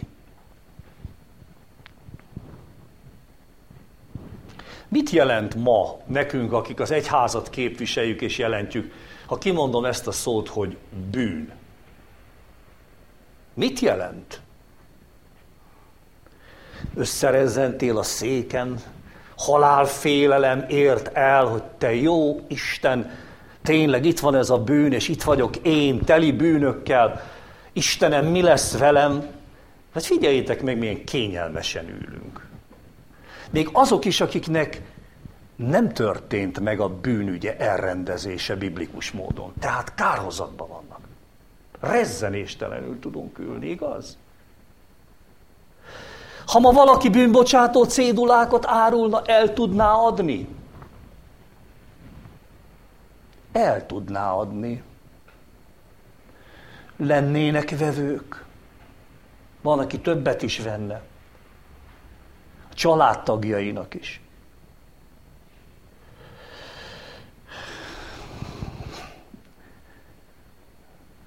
Mit 4.90 5.10
jelent 5.10 5.56
ma 5.56 5.98
nekünk, 6.06 6.52
akik 6.52 6.80
az 6.80 6.92
egyházat 6.92 7.50
képviseljük 7.50 8.22
és 8.22 8.38
jelentjük, 8.38 8.94
ha 9.26 9.38
kimondom 9.38 9.86
ezt 9.86 10.08
a 10.08 10.12
szót, 10.12 10.48
hogy 10.48 10.78
bűn? 11.12 11.52
Mit 13.54 13.80
jelent? 13.80 14.42
Összerezzentél 16.96 17.98
a 17.98 18.04
széken, 18.04 18.82
halálfélelem 19.38 20.66
ért 20.70 21.16
el, 21.16 21.46
hogy 21.46 21.64
te 21.64 21.96
jó 21.96 22.42
Isten, 22.48 23.12
tényleg 23.64 24.06
itt 24.06 24.20
van 24.20 24.36
ez 24.36 24.50
a 24.50 24.58
bűn, 24.58 24.92
és 24.94 25.08
itt 25.08 25.24
vagyok 25.24 25.56
én, 25.56 26.04
teli 26.04 26.32
bűnökkel, 26.32 27.22
Istenem, 27.74 28.26
mi 28.26 28.42
lesz 28.42 28.78
velem? 28.78 29.26
Vagy 29.94 30.06
figyeljétek 30.06 30.62
meg, 30.62 30.78
milyen 30.78 31.04
kényelmesen 31.04 31.90
ülünk. 31.90 32.47
Még 33.52 33.70
azok 33.72 34.06
is, 34.06 34.22
akiknek 34.22 34.82
nem 35.56 35.94
történt 35.94 36.60
meg 36.60 36.80
a 36.80 36.90
bűnügye 36.90 37.58
elrendezése 37.58 38.56
biblikus 38.56 39.12
módon. 39.12 39.54
Tehát 39.60 39.94
kárhozatban 39.94 40.68
vannak. 40.68 41.00
Rezzenéstelenül 41.80 43.00
tudunk 43.00 43.40
ülni, 43.40 43.70
igaz? 43.70 44.18
Ha 46.46 46.60
ma 46.60 46.72
valaki 46.72 47.10
bűnbocsátó 47.10 47.84
cédulákat 47.84 48.66
árulna, 48.68 49.22
el 49.26 49.54
tudná 49.54 49.92
adni? 49.92 50.48
El 53.52 53.86
tudná 53.86 54.32
adni. 54.32 54.84
Lennének 56.98 57.78
vevők. 57.78 58.46
Van, 59.62 59.80
aki 59.80 60.00
többet 60.00 60.42
is 60.42 60.60
venne 60.60 61.02
családtagjainak 62.78 63.94
is. 63.94 64.22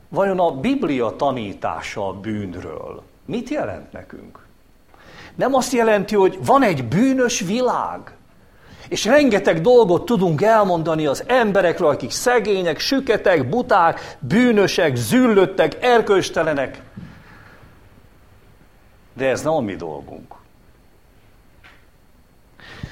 Vajon 0.09 0.39
a 0.39 0.51
Biblia 0.51 1.17
tanítása 1.17 2.09
a 2.09 2.13
bűnről 2.13 3.03
mit 3.25 3.49
jelent 3.49 3.93
nekünk? 3.93 4.47
Nem 5.35 5.55
azt 5.55 5.73
jelenti, 5.73 6.15
hogy 6.15 6.39
van 6.45 6.63
egy 6.63 6.89
bűnös 6.89 7.41
világ, 7.41 8.17
és 8.89 9.05
rengeteg 9.05 9.61
dolgot 9.61 10.05
tudunk 10.05 10.43
elmondani 10.43 11.07
az 11.07 11.25
emberekről, 11.27 11.89
akik 11.89 12.11
szegények, 12.11 12.79
süketek, 12.79 13.49
buták, 13.49 14.17
bűnösek, 14.19 14.97
züllöttek, 14.97 15.77
erkölcstelenek. 15.81 16.83
De 19.13 19.29
ez 19.29 19.43
nem 19.43 19.53
a 19.53 19.61
mi 19.61 19.77
dolgunk. 19.77 20.40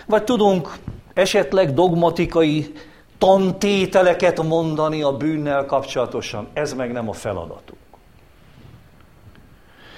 Vagy 0.08 0.24
tudunk 0.24 0.72
esetleg 1.14 1.74
dogmatikai 1.74 2.72
tantételeket 3.18 4.42
mondani 4.42 5.02
a 5.02 5.16
bűnnel 5.16 5.66
kapcsolatosan. 5.66 6.48
Ez 6.52 6.74
meg 6.74 6.92
nem 6.92 7.08
a 7.08 7.12
feladatunk. 7.12 7.80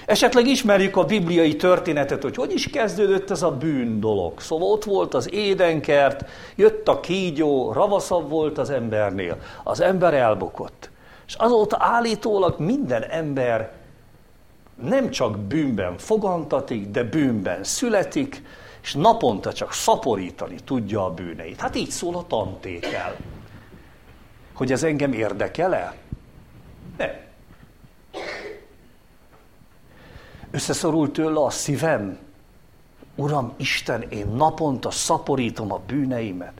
Esetleg 0.06 0.46
ismerjük 0.46 0.96
a 0.96 1.04
bibliai 1.04 1.56
történetet, 1.56 2.22
hogy 2.22 2.36
hogy 2.36 2.52
is 2.52 2.70
kezdődött 2.70 3.30
ez 3.30 3.42
a 3.42 3.50
bűn 3.50 4.00
dolog. 4.00 4.40
Szóval 4.40 4.70
ott 4.70 4.84
volt 4.84 5.14
az 5.14 5.32
édenkert, 5.32 6.24
jött 6.56 6.88
a 6.88 7.00
kígyó, 7.00 7.72
ravaszabb 7.72 8.28
volt 8.28 8.58
az 8.58 8.70
embernél. 8.70 9.36
Az 9.64 9.80
ember 9.80 10.14
elbukott. 10.14 10.90
És 11.26 11.34
azóta 11.34 11.76
állítólag 11.80 12.58
minden 12.58 13.02
ember 13.02 13.72
nem 14.82 15.10
csak 15.10 15.38
bűnben 15.38 15.98
fogantatik, 15.98 16.90
de 16.90 17.02
bűnben 17.02 17.64
születik, 17.64 18.42
és 18.82 18.94
naponta 18.94 19.52
csak 19.52 19.72
szaporítani 19.72 20.56
tudja 20.64 21.04
a 21.04 21.14
bűneit. 21.14 21.60
Hát 21.60 21.76
így 21.76 21.90
szól 21.90 22.16
a 22.16 22.26
tantétel. 22.26 23.16
Hogy 24.54 24.72
ez 24.72 24.82
engem 24.82 25.12
érdekel-e? 25.12 25.94
Nem. 26.96 27.10
Összeszorult 30.50 31.12
tőle 31.12 31.44
a 31.44 31.50
szívem. 31.50 32.18
Uram, 33.14 33.52
Isten, 33.56 34.02
én 34.02 34.26
naponta 34.26 34.90
szaporítom 34.90 35.72
a 35.72 35.78
bűneimet. 35.86 36.52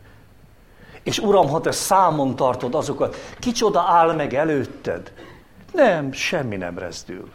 És 1.02 1.18
Uram, 1.18 1.48
ha 1.48 1.60
te 1.60 1.70
számon 1.70 2.36
tartod 2.36 2.74
azokat, 2.74 3.16
kicsoda 3.38 3.80
áll 3.80 4.14
meg 4.14 4.34
előtted? 4.34 5.12
Nem, 5.72 6.12
semmi 6.12 6.56
nem 6.56 6.78
rezdül. 6.78 7.30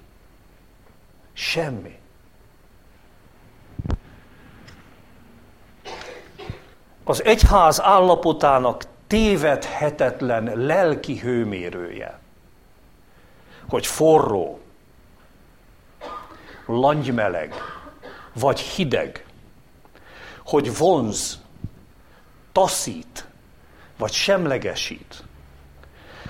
Semmi. 1.34 2.00
Az 7.08 7.24
egyház 7.24 7.82
állapotának 7.82 8.84
tévedhetetlen 9.08 10.58
lelki 10.58 11.18
hőmérője, 11.20 12.20
hogy 13.70 13.86
forró, 13.86 14.60
langymeleg, 16.66 17.54
vagy 18.34 18.60
hideg, 18.60 19.26
hogy 20.46 20.78
vonz, 20.78 21.40
taszít, 22.52 23.28
vagy 23.98 24.12
semlegesít, 24.12 25.24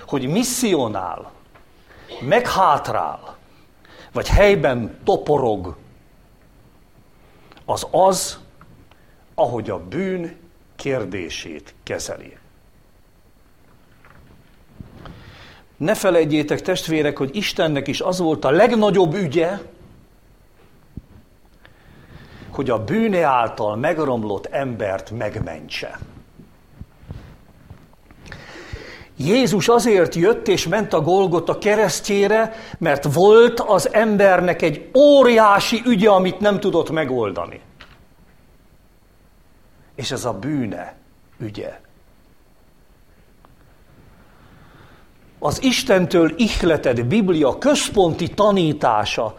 hogy 0.06 0.28
misszionál, 0.28 1.32
meghátrál, 2.20 3.36
vagy 4.12 4.28
helyben 4.28 5.00
toporog, 5.04 5.76
az 7.64 7.86
az, 7.90 8.40
ahogy 9.34 9.70
a 9.70 9.78
bűn 9.78 10.45
kérdését 10.86 11.74
kezeli. 11.82 12.36
Ne 15.76 15.94
felejtjétek, 15.94 16.60
testvérek, 16.60 17.18
hogy 17.18 17.36
Istennek 17.36 17.88
is 17.88 18.00
az 18.00 18.18
volt 18.18 18.44
a 18.44 18.50
legnagyobb 18.50 19.14
ügye, 19.14 19.58
hogy 22.50 22.70
a 22.70 22.84
bűne 22.84 23.22
által 23.22 23.76
megromlott 23.76 24.46
embert 24.46 25.10
megmentse. 25.10 25.98
Jézus 29.16 29.68
azért 29.68 30.14
jött 30.14 30.48
és 30.48 30.68
ment 30.68 30.92
a 30.92 31.00
Golgota 31.00 31.58
keresztjére, 31.58 32.54
mert 32.78 33.14
volt 33.14 33.60
az 33.60 33.92
embernek 33.92 34.62
egy 34.62 34.90
óriási 34.94 35.82
ügye, 35.86 36.10
amit 36.10 36.40
nem 36.40 36.60
tudott 36.60 36.90
megoldani. 36.90 37.60
És 39.96 40.10
ez 40.10 40.24
a 40.24 40.32
bűne 40.32 40.94
ügye. 41.38 41.80
Az 45.38 45.62
Istentől 45.62 46.32
ihleted 46.36 47.04
Biblia 47.04 47.58
központi 47.58 48.28
tanítása 48.28 49.34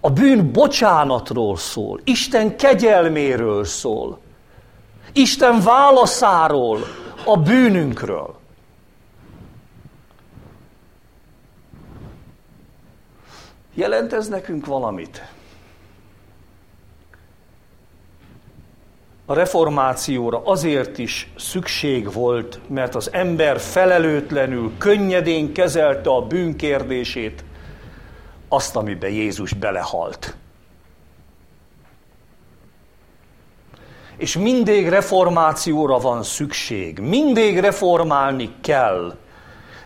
a 0.00 0.10
bűn 0.10 0.52
bocsánatról 0.52 1.56
szól, 1.56 2.00
Isten 2.04 2.56
kegyelméről 2.56 3.64
szól, 3.64 4.18
Isten 5.12 5.60
válaszáról, 5.60 6.78
a 7.24 7.36
bűnünkről. 7.36 8.38
Jelent 13.74 14.12
ez 14.12 14.28
nekünk 14.28 14.66
valamit? 14.66 15.22
A 19.30 19.34
reformációra 19.34 20.42
azért 20.44 20.98
is 20.98 21.32
szükség 21.38 22.12
volt, 22.12 22.60
mert 22.66 22.94
az 22.94 23.12
ember 23.12 23.60
felelőtlenül, 23.60 24.72
könnyedén 24.78 25.52
kezelte 25.52 26.10
a 26.10 26.20
bűnkérdését, 26.20 27.44
azt, 28.48 28.76
amiben 28.76 29.10
Jézus 29.10 29.52
belehalt. 29.52 30.36
És 34.16 34.36
mindig 34.36 34.88
reformációra 34.88 35.98
van 35.98 36.22
szükség, 36.22 36.98
mindig 36.98 37.58
reformálni 37.58 38.50
kell, 38.60 39.16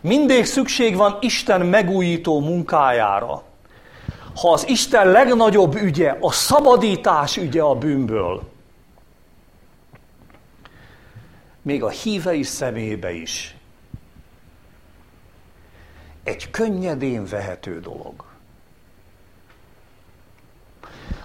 mindig 0.01 0.45
szükség 0.45 0.97
van 0.97 1.17
Isten 1.21 1.67
megújító 1.67 2.41
munkájára 2.41 3.43
ha 4.41 4.53
az 4.53 4.69
Isten 4.69 5.11
legnagyobb 5.11 5.75
ügye, 5.75 6.17
a 6.21 6.33
szabadítás 6.33 7.37
ügye 7.37 7.63
a 7.63 7.75
bűnből, 7.75 8.54
még 11.65 11.83
a 11.83 11.89
hívei 11.89 12.43
szemébe 12.43 13.13
is 13.13 13.57
egy 16.23 16.51
könnyedén 16.51 17.25
vehető 17.25 17.81
dolog. 17.81 18.25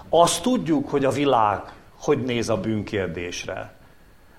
Azt 0.08 0.42
tudjuk, 0.42 0.88
hogy 0.88 1.04
a 1.04 1.10
világ 1.10 1.62
hogy 2.00 2.22
néz 2.22 2.48
a 2.48 2.56
bűnkérdésre. 2.56 3.72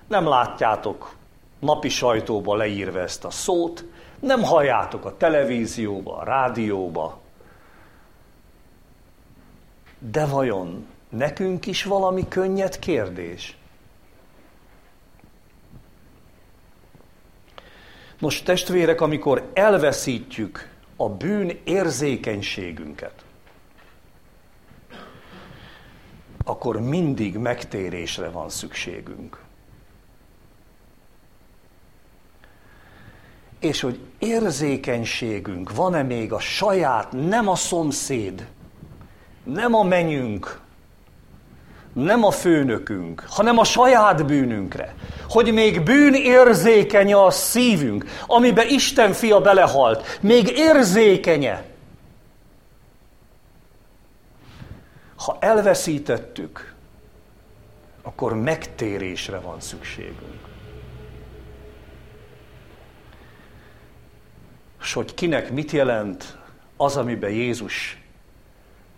Nem 0.08 0.26
látjátok 0.26 1.14
napi 1.58 1.88
sajtóba 1.88 2.56
leírva 2.56 2.98
ezt 2.98 3.24
a 3.24 3.30
szót, 3.30 3.84
nem 4.20 4.42
halljátok 4.42 5.04
a 5.04 5.16
televízióba, 5.16 6.16
a 6.16 6.24
rádióba, 6.24 7.20
de 9.98 10.26
vajon 10.26 10.86
nekünk 11.08 11.66
is 11.66 11.84
valami 11.84 12.28
könnyed 12.28 12.78
kérdés? 12.78 13.56
Nos, 18.22 18.42
testvérek, 18.42 19.00
amikor 19.00 19.50
elveszítjük 19.54 20.68
a 20.96 21.08
bűn 21.08 21.60
érzékenységünket, 21.64 23.24
akkor 26.44 26.80
mindig 26.80 27.36
megtérésre 27.36 28.28
van 28.28 28.48
szükségünk. 28.48 29.42
És 33.60 33.80
hogy 33.80 34.00
érzékenységünk 34.18 35.74
van-e 35.74 36.02
még 36.02 36.32
a 36.32 36.40
saját, 36.40 37.12
nem 37.12 37.48
a 37.48 37.56
szomszéd, 37.56 38.48
nem 39.44 39.74
a 39.74 39.82
menyünk, 39.82 40.60
nem 41.92 42.24
a 42.24 42.30
főnökünk, 42.30 43.24
hanem 43.28 43.58
a 43.58 43.64
saját 43.64 44.26
bűnünkre. 44.26 44.94
Hogy 45.28 45.52
még 45.52 45.82
bűn 45.82 46.14
érzékenye 46.14 47.16
a 47.16 47.30
szívünk, 47.30 48.04
amiben 48.26 48.68
Isten 48.68 49.12
fia 49.12 49.40
belehalt. 49.40 50.18
Még 50.20 50.48
érzékenye. 50.48 51.64
Ha 55.16 55.36
elveszítettük, 55.40 56.74
akkor 58.02 58.34
megtérésre 58.34 59.38
van 59.38 59.60
szükségünk. 59.60 60.40
És 64.82 64.92
hogy 64.92 65.14
kinek 65.14 65.50
mit 65.50 65.70
jelent 65.70 66.36
az, 66.76 66.96
amiben 66.96 67.30
Jézus 67.30 68.01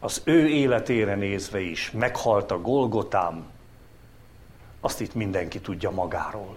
az 0.04 0.20
ő 0.24 0.48
életére 0.48 1.14
nézve 1.14 1.60
is 1.60 1.90
meghalt 1.90 2.50
a 2.50 2.60
Golgotám, 2.60 3.44
azt 4.80 5.00
itt 5.00 5.14
mindenki 5.14 5.60
tudja 5.60 5.90
magáról. 5.90 6.56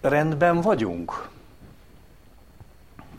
Rendben 0.00 0.60
vagyunk. 0.60 1.28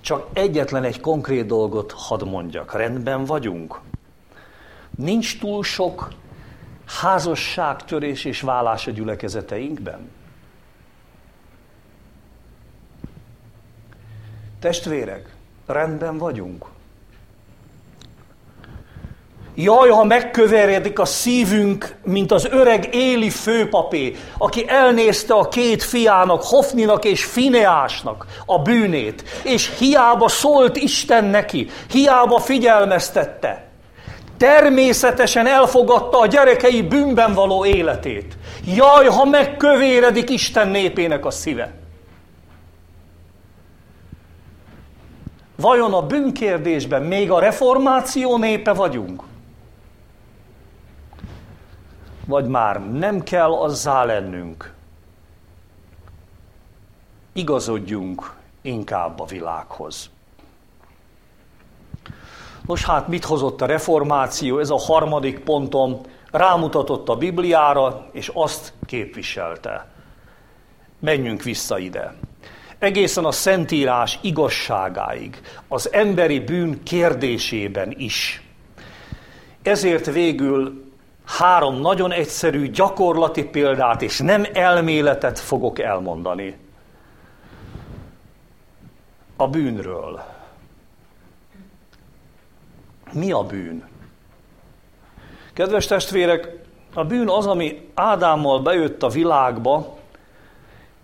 Csak 0.01 0.27
egyetlen 0.33 0.83
egy 0.83 0.99
konkrét 0.99 1.45
dolgot 1.45 1.91
hadd 1.91 2.27
mondjak. 2.27 2.73
Rendben 2.73 3.25
vagyunk. 3.25 3.79
Nincs 4.95 5.39
túl 5.39 5.63
sok 5.63 6.09
házasságtörés 6.85 8.25
és 8.25 8.41
vállás 8.41 8.87
a 8.87 8.91
gyülekezeteinkben. 8.91 10.09
Testvérek, 14.59 15.37
rendben 15.69 16.17
vagyunk. 16.17 16.65
Jaj, 19.55 19.89
ha 19.89 20.03
megköveredik 20.03 20.99
a 20.99 21.05
szívünk, 21.05 21.95
mint 22.03 22.31
az 22.31 22.47
öreg 22.51 22.95
éli 22.95 23.29
főpapé, 23.29 24.15
aki 24.37 24.65
elnézte 24.67 25.33
a 25.33 25.47
két 25.47 25.83
fiának, 25.83 26.43
Hofninak 26.43 27.05
és 27.05 27.25
Fineásnak 27.25 28.25
a 28.45 28.59
bűnét, 28.59 29.23
és 29.43 29.77
hiába 29.77 30.27
szólt 30.27 30.77
Isten 30.77 31.25
neki, 31.25 31.69
hiába 31.89 32.39
figyelmeztette. 32.39 33.67
Természetesen 34.37 35.47
elfogadta 35.47 36.19
a 36.19 36.27
gyerekei 36.27 36.81
bűnben 36.81 37.33
való 37.33 37.65
életét. 37.65 38.37
Jaj, 38.75 39.05
ha 39.05 39.25
megkövéredik 39.25 40.29
Isten 40.29 40.67
népének 40.67 41.25
a 41.25 41.31
szíve. 41.31 41.78
Vajon 45.59 45.93
a 45.93 46.05
bűnkérdésben 46.05 47.03
még 47.03 47.31
a 47.31 47.39
reformáció 47.39 48.37
népe 48.37 48.73
vagyunk? 48.73 49.23
Vagy 52.25 52.47
már 52.47 52.91
nem 52.91 53.23
kell 53.23 53.53
azzá 53.53 54.03
lennünk? 54.03 54.73
Igazodjunk 57.33 58.35
inkább 58.61 59.19
a 59.19 59.25
világhoz. 59.25 60.09
Nos 62.67 62.85
hát, 62.85 63.07
mit 63.07 63.25
hozott 63.25 63.61
a 63.61 63.65
reformáció? 63.65 64.59
Ez 64.59 64.69
a 64.69 64.79
harmadik 64.79 65.39
pontom 65.39 66.01
rámutatott 66.31 67.09
a 67.09 67.15
Bibliára, 67.15 68.05
és 68.11 68.31
azt 68.33 68.73
képviselte. 68.85 69.87
Menjünk 70.99 71.43
vissza 71.43 71.77
ide 71.77 72.15
egészen 72.79 73.25
a 73.25 73.31
Szentírás 73.31 74.19
igazságáig, 74.21 75.41
az 75.67 75.93
emberi 75.93 76.39
bűn 76.39 76.83
kérdésében 76.83 77.93
is. 77.97 78.43
Ezért 79.61 80.05
végül 80.05 80.87
három 81.25 81.81
nagyon 81.81 82.11
egyszerű 82.11 82.69
gyakorlati 82.69 83.43
példát 83.43 84.01
és 84.01 84.19
nem 84.19 84.45
elméletet 84.53 85.39
fogok 85.39 85.79
elmondani. 85.79 86.57
A 89.35 89.47
bűnről. 89.47 90.23
Mi 93.11 93.31
a 93.31 93.43
bűn? 93.43 93.87
Kedves 95.53 95.85
testvérek, 95.85 96.57
a 96.93 97.03
bűn 97.03 97.29
az, 97.29 97.45
ami 97.47 97.89
Ádámmal 97.93 98.59
bejött 98.59 99.03
a 99.03 99.09
világba, 99.09 99.97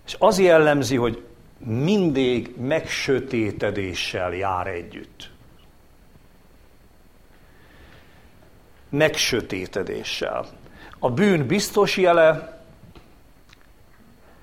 és 0.05 0.15
az 0.19 0.39
jellemzi, 0.39 0.95
hogy 0.95 1.24
mindig 1.65 2.55
megsötétedéssel 2.57 4.33
jár 4.33 4.67
együtt. 4.67 5.31
Megsötétedéssel. 8.89 10.45
A 10.99 11.09
bűn 11.11 11.47
biztos 11.47 11.97
jele, 11.97 12.59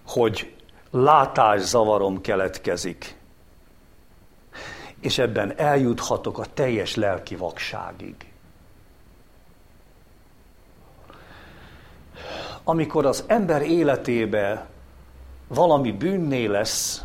hogy 0.07 0.55
látászavarom 0.91 2.21
keletkezik. 2.21 3.21
és 5.03 5.19
ebben 5.19 5.59
eljuthatok 5.59 6.39
a 6.39 6.45
teljes 6.55 6.95
lelki 6.95 7.37
vakságig. 7.37 8.15
Amikor 12.65 13.07
az 13.07 13.25
ember 13.27 13.63
életébe 13.63 14.67
valami 15.49 15.93
bűnné 15.93 16.47
lesz, 16.47 17.05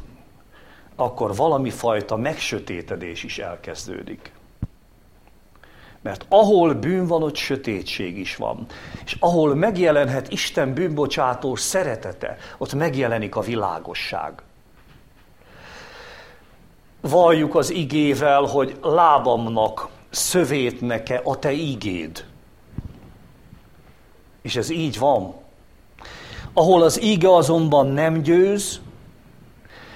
akkor 1.00 1.36
valami 1.36 1.70
fajta 1.70 2.16
megsötétedés 2.16 3.24
is 3.24 3.38
elkezdődik. 3.38 4.32
Mert 6.02 6.26
ahol 6.30 6.74
bűn 6.74 7.08
van, 7.08 7.24
ott 7.24 7.36
sötétség 7.36 8.18
is 8.18 8.36
van. 8.36 8.66
És 9.06 9.18
ahol 9.20 9.56
megjelenhet 9.56 10.32
Isten 10.32 10.74
bűnbocsátó 10.74 11.56
szeretete, 11.56 12.38
ott 12.58 12.74
megjelenik 12.74 13.36
a 13.36 13.42
világosság. 13.42 14.42
Valljuk 17.02 17.56
az 17.56 17.70
igével, 17.70 18.42
hogy 18.42 18.78
lábamnak 18.82 19.88
szövét 20.10 20.82
neke 20.82 21.22
a 21.24 21.40
te 21.40 21.52
ígéd. 21.52 22.26
És 24.42 24.56
ez 24.56 24.70
így 24.70 25.00
van. 25.00 25.34
Ahol 26.54 26.84
az 26.84 27.02
íge 27.02 27.36
azonban 27.36 27.88
nem 27.88 28.22
győz, 28.22 28.82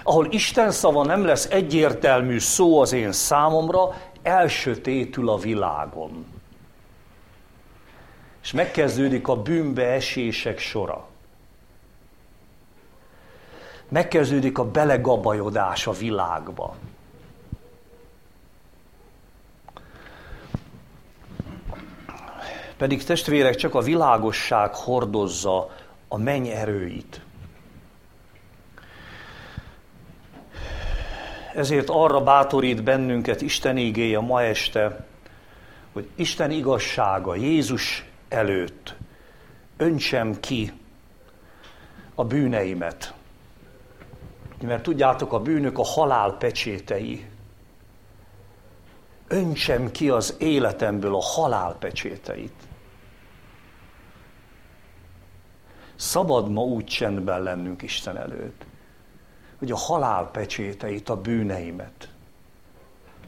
ahol 0.04 0.28
Isten 0.30 0.72
szava 0.72 1.06
nem 1.06 1.26
lesz 1.26 1.46
egyértelmű 1.46 2.40
szó 2.40 2.82
az 2.82 2.92
én 2.92 3.12
számomra, 3.12 3.94
elsötétül 4.22 5.30
a 5.30 5.38
világon. 5.38 6.26
És 8.44 8.52
megkezdődik 8.52 9.28
a 9.28 9.42
bűnbeesések 9.42 10.60
sora. 10.60 11.08
Megkezdődik 13.90 14.58
a 14.58 14.66
belegabajodás 14.72 15.88
a 15.88 15.92
világba. 15.92 16.76
Pedig 22.78 23.04
testvérek, 23.04 23.56
csak 23.56 23.76
a 23.76 23.82
világosság 23.82 24.76
hordozza 24.76 25.70
a 26.08 26.18
menny 26.18 26.48
erőit. 26.48 27.22
Ezért 31.56 31.90
arra 31.90 32.24
bátorít 32.24 32.84
bennünket 32.84 33.42
Isten 33.42 33.78
ígéje 33.78 34.20
ma 34.20 34.44
este, 34.44 35.06
hogy 35.92 36.10
Isten 36.16 36.52
igazsága 36.52 37.36
Jézus 37.36 38.06
előtt 38.30 38.96
öntsem 39.78 40.40
ki 40.40 40.72
a 42.16 42.26
bűneimet. 42.26 43.14
Mert 44.62 44.84
tudjátok, 44.84 45.34
a 45.34 45.40
bűnök 45.40 45.78
a 45.78 45.84
halál 45.84 46.38
pecsétei. 46.38 47.26
Öntsem 49.28 49.92
ki 49.92 50.10
az 50.10 50.36
életemből 50.40 51.16
a 51.16 51.22
halál 51.22 51.76
pecséteit. 51.80 52.54
Szabad 55.96 56.52
ma 56.52 56.62
úgy 56.62 56.86
csendben 56.86 57.44
lennünk 57.44 57.82
Isten 57.82 58.18
előtt 58.18 58.66
hogy 59.62 59.72
a 59.72 59.78
halál 59.78 60.30
pecséteit, 60.32 61.10
a 61.10 61.22
bűneimet 61.22 62.10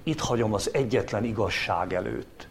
itt 0.04 0.20
hagyom 0.20 0.54
az 0.54 0.70
egyetlen 0.74 1.24
igazság 1.24 1.94
előtt, 1.94 2.48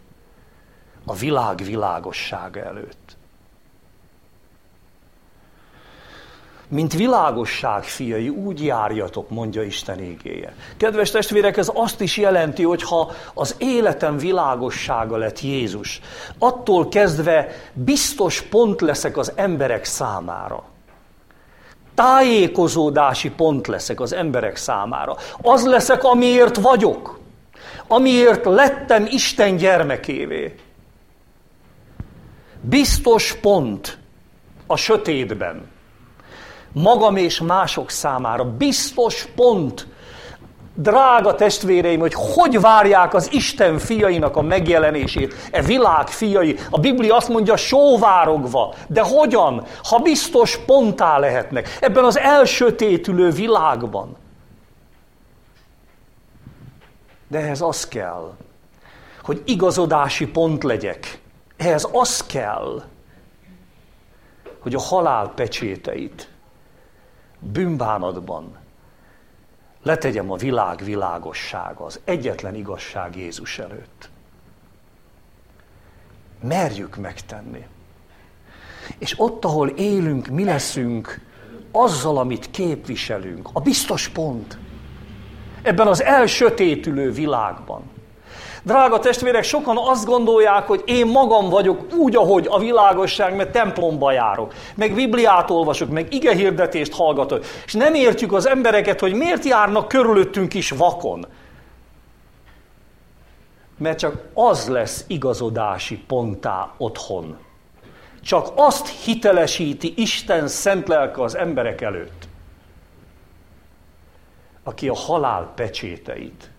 a 1.04 1.14
világ 1.14 1.62
világossága 1.64 2.60
előtt. 2.60 3.16
Mint 6.68 6.92
világosság 6.92 7.84
fiai, 7.84 8.28
úgy 8.28 8.64
járjatok, 8.64 9.30
mondja 9.30 9.62
Isten 9.62 9.98
égéje. 9.98 10.54
Kedves 10.76 11.10
testvérek, 11.10 11.56
ez 11.56 11.70
azt 11.74 12.00
is 12.00 12.16
jelenti, 12.16 12.62
hogy 12.62 12.82
ha 12.82 13.12
az 13.34 13.54
életem 13.58 14.16
világossága 14.16 15.16
lett 15.16 15.40
Jézus, 15.40 16.00
attól 16.38 16.88
kezdve 16.88 17.48
biztos 17.72 18.42
pont 18.42 18.80
leszek 18.80 19.16
az 19.16 19.32
emberek 19.34 19.84
számára 19.84 20.71
tájékozódási 21.94 23.30
pont 23.30 23.66
leszek 23.66 24.00
az 24.00 24.12
emberek 24.12 24.56
számára. 24.56 25.16
Az 25.42 25.66
leszek, 25.66 26.04
amiért 26.04 26.56
vagyok. 26.56 27.20
Amiért 27.86 28.44
lettem 28.44 29.06
Isten 29.10 29.56
gyermekévé. 29.56 30.54
Biztos 32.60 33.34
pont 33.40 33.98
a 34.66 34.76
sötétben. 34.76 35.70
Magam 36.72 37.16
és 37.16 37.40
mások 37.40 37.90
számára. 37.90 38.44
Biztos 38.44 39.26
pont 39.34 39.86
drága 40.74 41.34
testvéreim, 41.34 42.00
hogy 42.00 42.14
hogy 42.14 42.60
várják 42.60 43.14
az 43.14 43.32
Isten 43.32 43.78
fiainak 43.78 44.36
a 44.36 44.42
megjelenését, 44.42 45.34
e 45.50 45.62
világ 45.62 46.08
fiai. 46.08 46.56
A 46.70 46.80
Biblia 46.80 47.16
azt 47.16 47.28
mondja, 47.28 47.56
sóvárogva. 47.56 48.74
De 48.88 49.02
hogyan? 49.02 49.66
Ha 49.82 49.98
biztos 49.98 50.58
pontá 50.58 51.18
lehetnek 51.18 51.78
ebben 51.80 52.04
az 52.04 52.18
elsötétülő 52.18 53.30
világban. 53.30 54.16
De 57.28 57.38
ehhez 57.38 57.60
az 57.60 57.88
kell, 57.88 58.32
hogy 59.22 59.42
igazodási 59.44 60.26
pont 60.26 60.64
legyek. 60.64 61.20
Ehhez 61.56 61.88
az 61.92 62.26
kell, 62.26 62.82
hogy 64.58 64.74
a 64.74 64.80
halál 64.80 65.32
pecséteit 65.34 66.28
bűnbánatban, 67.38 68.61
letegyem 69.82 70.30
a 70.30 70.36
világ 70.36 70.84
világossága, 70.84 71.84
az 71.84 72.00
egyetlen 72.04 72.54
igazság 72.54 73.16
Jézus 73.16 73.58
előtt. 73.58 74.10
Merjük 76.42 76.96
megtenni. 76.96 77.66
És 78.98 79.14
ott, 79.16 79.44
ahol 79.44 79.68
élünk, 79.68 80.26
mi 80.26 80.44
leszünk 80.44 81.20
azzal, 81.72 82.18
amit 82.18 82.50
képviselünk, 82.50 83.48
a 83.52 83.60
biztos 83.60 84.08
pont. 84.08 84.58
Ebben 85.62 85.86
az 85.86 86.02
elsötétülő 86.02 87.12
világban. 87.12 87.82
Drága 88.62 88.98
testvérek, 88.98 89.42
sokan 89.42 89.76
azt 89.78 90.06
gondolják, 90.06 90.66
hogy 90.66 90.82
én 90.86 91.06
magam 91.06 91.48
vagyok 91.48 91.94
úgy, 91.94 92.16
ahogy 92.16 92.46
a 92.50 92.58
világosság, 92.58 93.36
mert 93.36 93.52
templomba 93.52 94.12
járok, 94.12 94.54
meg 94.74 94.94
Bibliát 94.94 95.50
olvasok, 95.50 95.90
meg 95.90 96.12
igehirdetést 96.12 96.92
hallgatok, 96.92 97.44
és 97.64 97.72
nem 97.72 97.94
értjük 97.94 98.32
az 98.32 98.46
embereket, 98.46 99.00
hogy 99.00 99.14
miért 99.14 99.44
járnak 99.44 99.88
körülöttünk 99.88 100.54
is 100.54 100.70
vakon. 100.70 101.26
Mert 103.78 103.98
csak 103.98 104.28
az 104.34 104.68
lesz 104.68 105.04
igazodási 105.06 105.98
pontá 105.98 106.72
otthon. 106.76 107.38
Csak 108.22 108.48
azt 108.54 108.88
hitelesíti 108.88 109.94
Isten 109.96 110.48
szent 110.48 110.88
lelke 110.88 111.22
az 111.22 111.36
emberek 111.36 111.80
előtt, 111.80 112.28
aki 114.62 114.88
a 114.88 114.94
halál 114.94 115.52
pecséteit, 115.54 116.50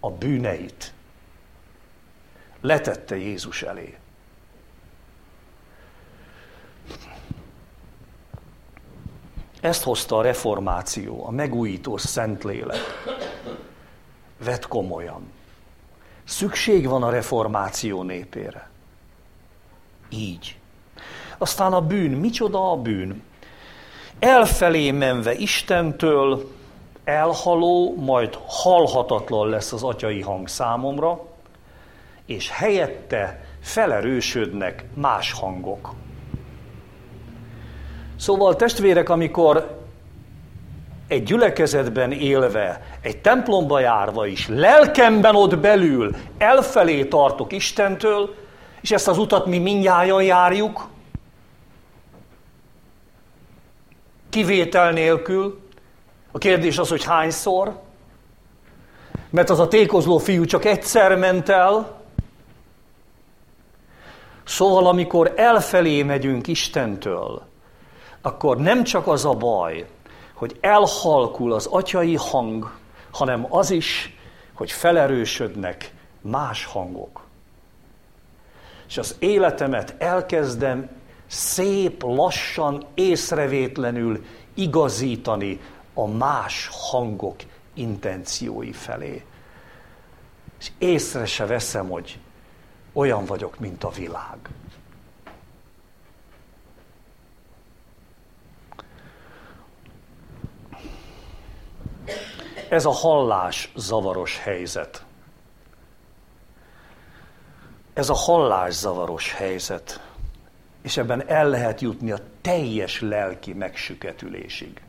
a 0.00 0.10
bűneit 0.10 0.93
letette 2.64 3.16
Jézus 3.16 3.62
elé. 3.62 3.96
Ezt 9.60 9.82
hozta 9.82 10.16
a 10.16 10.22
reformáció, 10.22 11.26
a 11.26 11.30
megújító 11.30 11.96
Szentlélek. 11.96 12.78
Vett 14.44 14.68
komolyan. 14.68 15.32
Szükség 16.24 16.88
van 16.88 17.02
a 17.02 17.10
reformáció 17.10 18.02
népére. 18.02 18.68
Így. 20.08 20.58
Aztán 21.38 21.72
a 21.72 21.80
bűn, 21.80 22.10
micsoda 22.10 22.70
a 22.70 22.76
bűn? 22.76 23.22
Elfelé 24.18 24.90
menve 24.90 25.34
Istentől, 25.34 26.50
elhaló, 27.04 27.94
majd 27.96 28.38
halhatatlan 28.46 29.48
lesz 29.48 29.72
az 29.72 29.82
atyai 29.82 30.20
hang 30.20 30.48
számomra, 30.48 31.33
és 32.26 32.50
helyette 32.50 33.44
felerősödnek 33.60 34.84
más 34.94 35.32
hangok. 35.32 35.92
Szóval 38.16 38.56
testvérek, 38.56 39.08
amikor 39.08 39.82
egy 41.08 41.22
gyülekezetben 41.22 42.12
élve, 42.12 42.82
egy 43.00 43.20
templomba 43.20 43.80
járva 43.80 44.26
is, 44.26 44.48
lelkemben 44.48 45.34
ott 45.34 45.58
belül 45.58 46.16
elfelé 46.38 47.04
tartok 47.04 47.52
Istentől, 47.52 48.34
és 48.80 48.90
ezt 48.90 49.08
az 49.08 49.18
utat 49.18 49.46
mi 49.46 49.58
mindjárt 49.58 50.22
járjuk, 50.22 50.88
kivétel 54.30 54.92
nélkül. 54.92 55.60
A 56.32 56.38
kérdés 56.38 56.78
az, 56.78 56.88
hogy 56.88 57.04
hányszor, 57.04 57.80
mert 59.30 59.50
az 59.50 59.60
a 59.60 59.68
tékozló 59.68 60.18
fiú 60.18 60.44
csak 60.44 60.64
egyszer 60.64 61.16
ment 61.16 61.48
el, 61.48 62.03
Szóval, 64.44 64.86
amikor 64.86 65.32
elfelé 65.36 66.02
megyünk 66.02 66.46
Istentől, 66.46 67.42
akkor 68.22 68.56
nem 68.56 68.84
csak 68.84 69.06
az 69.06 69.24
a 69.24 69.32
baj, 69.32 69.86
hogy 70.34 70.56
elhalkul 70.60 71.52
az 71.52 71.66
atyai 71.66 72.14
hang, 72.14 72.72
hanem 73.10 73.46
az 73.48 73.70
is, 73.70 74.16
hogy 74.54 74.72
felerősödnek 74.72 75.92
más 76.20 76.64
hangok. 76.64 77.22
És 78.88 78.98
az 78.98 79.16
életemet 79.18 79.94
elkezdem 79.98 80.90
szép, 81.26 82.02
lassan, 82.02 82.86
észrevétlenül 82.94 84.24
igazítani 84.54 85.60
a 85.94 86.06
más 86.06 86.68
hangok 86.72 87.36
intenciói 87.74 88.72
felé. 88.72 89.24
És 90.60 90.70
észre 90.78 91.24
se 91.24 91.46
veszem, 91.46 91.88
hogy 91.88 92.18
olyan 92.94 93.24
vagyok, 93.24 93.58
mint 93.58 93.84
a 93.84 93.90
világ. 93.90 94.38
Ez 102.68 102.84
a 102.84 102.90
hallás 102.90 103.72
zavaros 103.76 104.38
helyzet. 104.38 105.04
Ez 107.92 108.08
a 108.08 108.14
hallás 108.14 108.74
zavaros 108.74 109.32
helyzet. 109.32 110.00
És 110.82 110.96
ebben 110.96 111.28
el 111.28 111.48
lehet 111.48 111.80
jutni 111.80 112.10
a 112.10 112.18
teljes 112.40 113.00
lelki 113.00 113.52
megsüketülésig. 113.52 114.82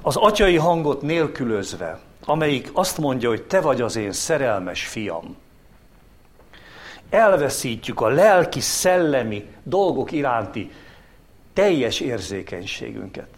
Az 0.00 0.16
atyai 0.16 0.56
hangot 0.56 1.02
nélkülözve, 1.02 2.00
amelyik 2.26 2.70
azt 2.72 2.98
mondja, 2.98 3.28
hogy 3.28 3.42
te 3.42 3.60
vagy 3.60 3.80
az 3.80 3.96
én 3.96 4.12
szerelmes 4.12 4.86
fiam, 4.86 5.36
elveszítjük 7.10 8.00
a 8.00 8.08
lelki, 8.08 8.60
szellemi 8.60 9.44
dolgok 9.62 10.12
iránti 10.12 10.70
teljes 11.52 12.00
érzékenységünket. 12.00 13.28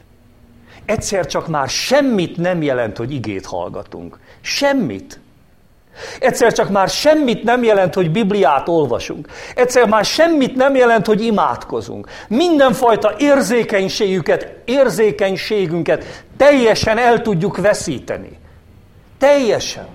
Egyszer 0.85 1.27
csak 1.27 1.49
már 1.49 1.69
semmit 1.69 2.37
nem 2.37 2.63
jelent, 2.63 2.97
hogy 2.97 3.13
igét 3.13 3.47
hallgatunk. 3.47 4.19
Semmit. 4.41 5.21
Egyszer 6.21 6.53
csak 6.53 6.71
már 6.71 6.89
semmit 6.89 7.43
nem 7.43 7.63
jelent, 7.63 7.95
hogy 7.95 8.11
Bibliát 8.11 8.69
olvasunk. 8.69 9.29
Egyszer 9.55 9.89
már 9.89 10.05
semmit 10.05 10.55
nem 10.55 10.75
jelent, 10.75 11.07
hogy 11.07 11.23
imádkozunk. 11.23 12.09
Mindenfajta 12.29 13.15
érzékenységüket, 13.19 14.55
érzékenységünket 14.65 16.25
teljesen 16.37 16.99
el 16.99 17.23
tudjuk 17.23 17.57
veszíteni. 17.57 18.39
Teljesen. 19.19 19.89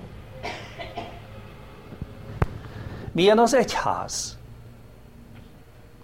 Milyen 3.11 3.39
az 3.39 3.53
egyház? 3.53 4.37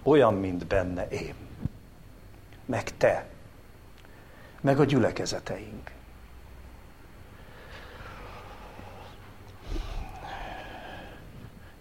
Olyan, 0.03 0.33
mint 0.33 0.67
benne 0.67 1.07
én. 1.07 1.33
Meg 2.65 2.97
te. 2.97 3.27
Meg 4.61 4.79
a 4.79 4.83
gyülekezeteink. 4.83 5.91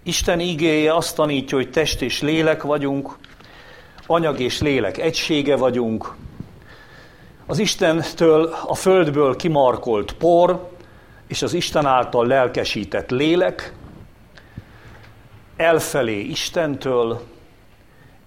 Isten 0.03 0.41
igéje 0.41 0.95
azt 0.95 1.17
tanítja, 1.17 1.57
hogy 1.57 1.71
test 1.71 2.03
és 2.03 2.21
lélek 2.21 2.63
vagyunk, 2.63 3.19
anyag 4.07 4.41
és 4.41 4.61
lélek 4.61 4.99
egysége 4.99 5.57
vagyunk. 5.57 6.15
Az 7.47 7.59
Istentől, 7.59 8.55
a 8.67 8.75
földből 8.75 9.37
kimarkolt 9.37 10.13
por, 10.13 10.77
és 11.29 11.43
az 11.43 11.53
Isten 11.53 11.87
által 11.87 12.27
lelkesített 12.27 13.11
lélek, 13.11 13.73
elfelé 15.57 16.21
Istentől, 16.21 17.23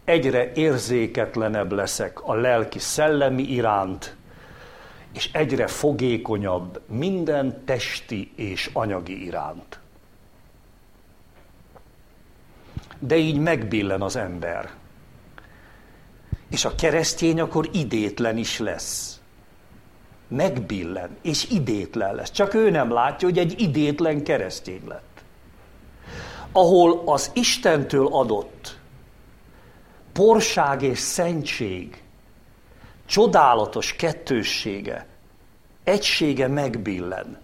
egyre 0.04 0.52
érzéketlenebb 0.52 1.72
leszek 1.72 2.24
a 2.24 2.34
lelki 2.34 2.80
szellemi 2.80 3.44
iránt, 3.44 4.16
és 5.14 5.30
egyre 5.34 5.68
fogékonyabb 5.68 6.82
minden 6.88 7.66
testi 7.66 8.32
és 8.36 8.70
anyagi 8.74 9.26
iránt. 9.26 9.82
de 13.02 13.16
így 13.18 13.38
megbillen 13.38 14.02
az 14.02 14.16
ember. 14.16 14.70
És 16.50 16.66
a 16.66 16.76
keresztény 16.76 17.40
akkor 17.40 17.70
idétlen 17.72 18.38
is 18.38 18.60
lesz. 18.60 19.21
Megbillen, 20.32 21.18
és 21.22 21.50
idétlen 21.50 22.16
lesz. 22.16 22.32
Csak 22.32 22.54
ő 22.54 22.70
nem 22.70 22.92
látja, 22.92 23.28
hogy 23.28 23.38
egy 23.38 23.62
idétlen 23.62 24.24
keresztény 24.24 24.82
lett. 24.88 25.24
Ahol 26.52 27.02
az 27.06 27.32
Istentől 27.34 28.08
adott 28.08 28.80
porság 30.14 30.82
és 30.82 31.00
szentség, 31.00 32.04
csodálatos 33.06 33.96
kettőssége, 33.96 35.08
egysége 35.84 36.48
megbillen. 36.48 37.40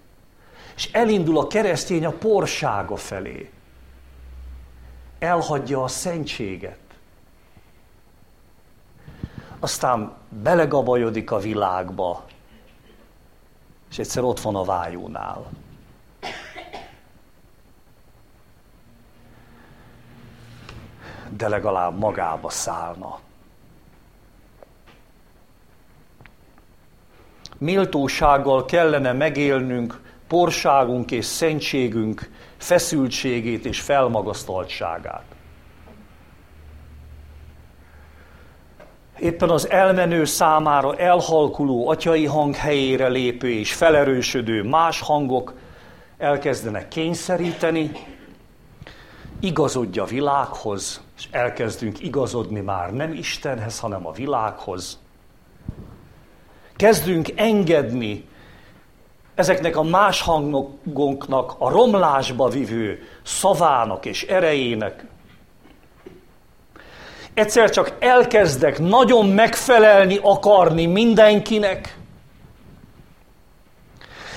És 0.76 0.90
elindul 0.92 1.38
a 1.38 1.48
keresztény 1.48 2.06
a 2.06 2.12
porsága 2.12 2.96
felé 2.96 3.50
elhagyja 5.20 5.84
a 5.84 5.88
szentséget. 5.88 6.80
Aztán 9.60 10.14
belegabajodik 10.30 11.32
a 11.32 11.40
világba, 11.40 12.26
és 13.90 14.00
egyszer 14.00 14.24
ott 14.24 14.40
van 14.40 14.56
a 14.56 14.64
vájónál. 14.64 15.50
De 21.30 21.48
legalább 21.48 21.98
magába 21.98 22.50
szállna. 22.50 23.20
Méltósággal 27.58 28.66
kellene 28.66 29.14
megélnünk 29.14 30.02
porságunk 30.28 31.12
és 31.12 31.26
szentségünk 31.26 32.30
feszültségét 32.58 33.66
és 33.66 33.82
felmagasztaltságát. 33.82 35.37
Éppen 39.20 39.50
az 39.50 39.70
elmenő 39.70 40.26
számára 40.26 40.96
elhalkuló 40.96 41.90
atyai 41.90 42.26
hang 42.26 42.56
helyére 42.56 43.08
lépő 43.08 43.50
és 43.50 43.74
felerősödő 43.74 44.64
más 44.64 45.00
hangok 45.00 45.54
elkezdenek 46.18 46.88
kényszeríteni, 46.88 47.92
igazodja 49.40 50.04
a 50.04 50.06
világhoz, 50.06 51.02
és 51.18 51.28
elkezdünk 51.32 52.04
igazodni 52.04 52.60
már 52.60 52.94
nem 52.94 53.14
Istenhez, 53.14 53.80
hanem 53.80 54.08
a 54.08 54.12
világhoz. 54.12 55.00
Kezdünk 56.76 57.32
engedni 57.36 58.28
ezeknek 59.36 59.78
a 59.78 59.84
más 59.84 60.22
hangoknak 60.22 61.56
a 61.58 61.70
romlásba 61.70 62.50
vivő 62.50 63.00
szavának 63.24 64.06
és 64.06 64.24
erejének. 64.24 65.06
Egyszer 67.38 67.70
csak 67.70 67.92
elkezdek 68.00 68.80
nagyon 68.80 69.28
megfelelni 69.28 70.20
akarni 70.22 70.86
mindenkinek. 70.86 71.98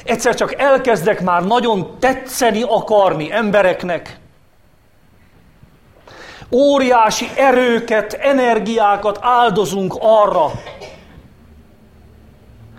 Egyszer 0.05 0.35
csak 0.35 0.61
elkezdek 0.61 1.21
már 1.21 1.43
nagyon 1.43 1.97
tetszeni 1.99 2.63
akarni 2.63 3.33
embereknek. 3.33 4.19
Óriási 6.51 7.29
erőket, 7.37 8.13
energiákat 8.13 9.19
áldozunk 9.23 9.95
arra, 10.01 10.51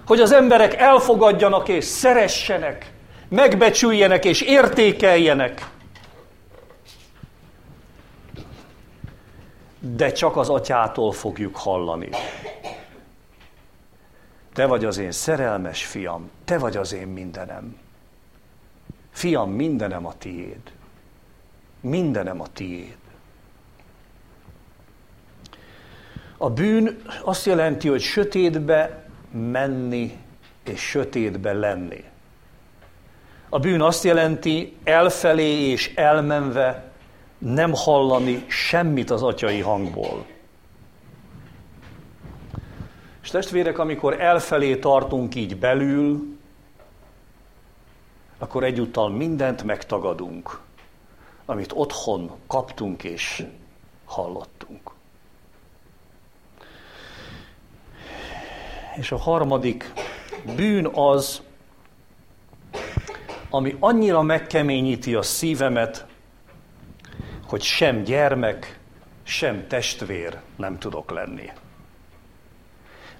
hogy 0.06 0.20
az 0.20 0.32
emberek 0.32 0.74
elfogadjanak 0.74 1.68
és 1.68 1.86
szeressenek, 1.86 2.92
megbecsüljenek 3.30 4.26
és 4.26 4.42
értékeljenek. 4.42 5.70
De 9.84 10.12
csak 10.12 10.38
az 10.38 10.50
atyától 10.50 11.12
fogjuk 11.12 11.56
hallani. 11.56 12.10
Te 14.54 14.66
vagy 14.66 14.86
az 14.86 14.98
én 14.98 15.12
szerelmes 15.12 15.86
fiam, 15.86 16.30
te 16.46 16.58
vagy 16.58 16.78
az 16.78 16.94
én 16.94 17.08
mindenem. 17.08 17.78
Fiam, 19.12 19.52
mindenem 19.52 20.06
a 20.06 20.14
tiéd. 20.18 20.62
Mindenem 21.80 22.42
a 22.42 22.48
tiéd. 22.54 22.98
A 26.38 26.50
bűn 26.50 27.02
azt 27.24 27.46
jelenti, 27.46 27.88
hogy 27.88 28.02
sötétbe 28.02 29.06
menni 29.32 30.18
és 30.64 30.82
sötétbe 30.82 31.54
lenni. 31.54 32.04
A 33.50 33.60
bűn 33.60 33.82
azt 33.82 34.04
jelenti, 34.04 34.78
elfelé 34.84 35.70
és 35.70 35.94
elmenve 35.96 36.91
nem 37.42 37.74
hallani 37.74 38.46
semmit 38.48 39.10
az 39.10 39.24
atyai 39.24 39.60
hangból. 39.60 40.26
És 43.22 43.30
testvérek, 43.30 43.78
amikor 43.78 44.22
elfelé 44.22 44.76
tartunk 44.76 45.36
így 45.36 45.58
belül, 45.58 46.38
akkor 48.38 48.64
egyúttal 48.64 49.10
mindent 49.10 49.64
megtagadunk, 49.64 50.60
amit 51.46 51.72
otthon 51.76 52.32
kaptunk 52.48 53.04
és 53.04 53.46
hallottunk. 54.06 54.92
És 58.96 59.12
a 59.12 59.18
harmadik 59.18 59.94
Bűn 60.56 60.86
az, 60.86 61.42
ami 63.50 63.76
annyira 63.80 64.22
megkeményíti 64.22 65.16
a 65.16 65.22
szívemet, 65.22 66.06
hogy 67.52 67.62
sem 67.62 68.04
gyermek, 68.04 68.80
sem 69.24 69.68
testvér 69.68 70.42
nem 70.56 70.80
tudok 70.80 71.12
lenni. 71.12 71.52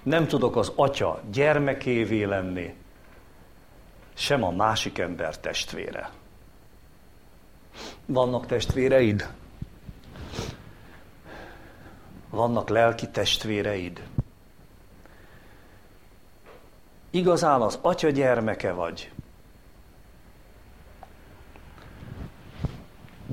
Nem 0.02 0.26
tudok 0.26 0.56
az 0.56 0.72
atya 0.76 1.22
gyermekévé 1.30 2.22
lenni, 2.22 2.74
sem 4.14 4.42
a 4.42 4.50
másik 4.50 4.98
ember 4.98 5.38
testvére. 5.38 6.10
Vannak 8.06 8.46
testvéreid? 8.46 9.28
Vannak 12.30 12.68
lelki 12.68 13.08
testvéreid? 13.08 14.02
Igazán 17.10 17.60
az 17.60 17.78
atya 17.82 18.10
gyermeke 18.10 18.72
vagy? 18.72 19.10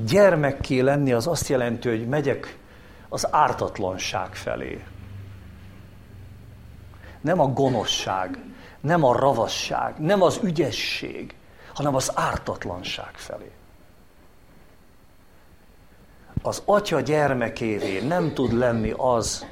Gyermekké 0.06 0.80
lenni 0.80 1.12
az 1.12 1.28
azt 1.28 1.47
jelenti, 1.47 1.89
hogy 1.89 2.08
megyek 2.08 2.58
az 3.10 3.28
ártatlanság 3.32 4.36
felé. 4.36 4.84
Nem 7.22 7.39
a 7.39 7.47
gonoszság, 7.47 8.38
nem 8.82 9.04
a 9.04 9.16
ravasság, 9.16 10.00
nem 10.00 10.22
az 10.22 10.39
ügyesség, 10.43 11.36
hanem 11.74 11.95
az 11.95 12.12
ártatlanság 12.16 13.12
felé. 13.14 13.52
Az 16.41 16.62
atya 16.66 17.00
gyermekévé 17.00 18.00
nem 18.00 18.34
tud 18.34 18.54
lenni 18.54 18.93
az, 18.97 19.45